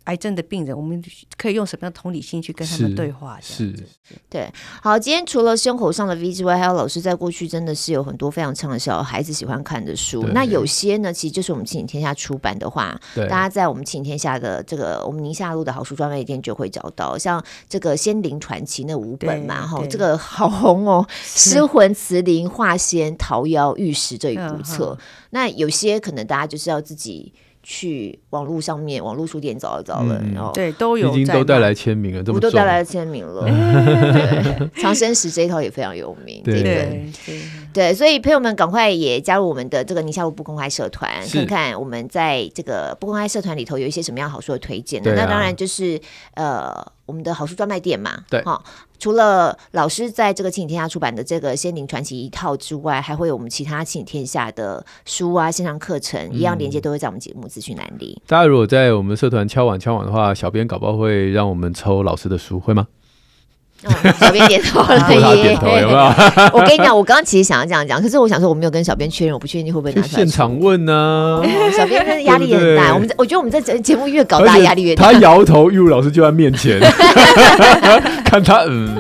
[0.06, 1.03] 癌症的病人，我们
[1.38, 3.39] 可以用什么样的同理心去跟他们对话？
[3.41, 4.51] 是，是对。
[4.82, 10.24] 好，今天除了胸口上的 V 之外，还有老师在过去真的是有很多非常畅销孩子喜欢看的书。
[10.34, 24.97] 那有些呢，其实就是我们亲子天下出版的话，对大家在我们亲子天下的这个我们宁夏路的好书专卖店就会找到，像这个《仙灵传奇》那五本嘛，哈，这个好红哦，《失魂慈灵化仙桃夭玉石》这一部册。
[25.32, 27.34] 那有些可能大家就是要自己。
[27.68, 33.41] 去网络上面，网络书店找一找了，然后对都有，已经都带来签名了，我都带来了签名了。
[33.41, 36.61] 对， 长生石这一套也非常有名，对。
[36.61, 37.11] 对
[37.74, 45.01] 对，所以朋友们赶快也加入我们的这个宁夏路不公开社团，看看我们在这个不公开社团里头有一些什么样好书的推荐。
[45.01, 45.16] 的。
[45.16, 45.99] 那当然就是
[46.36, 46.72] 呃，
[47.06, 48.64] 我们的好书专卖店嘛，对，好。
[48.97, 58.22] 除了老师在这个亲子天下出版的这个《仙灵传奇》一套之外，还会有我们其他亲子天下的书啊、线上课程，一样连接都会在我们节目资讯栏里。
[58.26, 62.88] 大家如果在我们社团敲碗敲碗的话，小编搞不好会让我们抽老师的书，会吗？
[64.19, 64.97] 小编点头了
[65.36, 66.13] 耶，点头有没有？
[66.53, 70.17] 我跟你讲，我刚刚其实想要这样讲，可是我想说我没有跟小编确认，我不确定你会不会拿出来。
[70.17, 71.41] 现场问呢？
[71.75, 72.93] 小编真的压力也很大。
[72.93, 75.11] 我们我觉得我们在节目越搞大，压力越大。
[75.11, 76.79] 他摇头，玉如老师就在面前，
[78.25, 78.95] 看他嗯。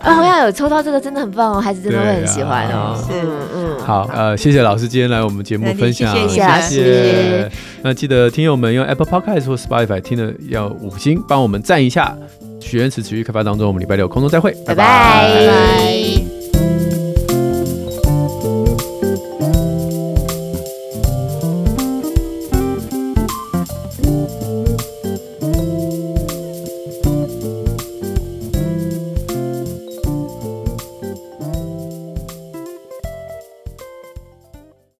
[0.00, 2.96] 啊， 我要有抽到这个真的很棒哦，孩子真的会很喜欢哦。
[3.06, 3.12] 是
[3.54, 7.50] 嗯，好，呃，谢谢老师今天来我们节目分享，谢谢老师。
[7.82, 12.16] 那记得听友们用 Apple Podcast 或 Spotify 听的要五星帮我们赞一下。
[12.60, 16.41] 许愿池持续开发当中，我们礼拜六空中再会，拜拜。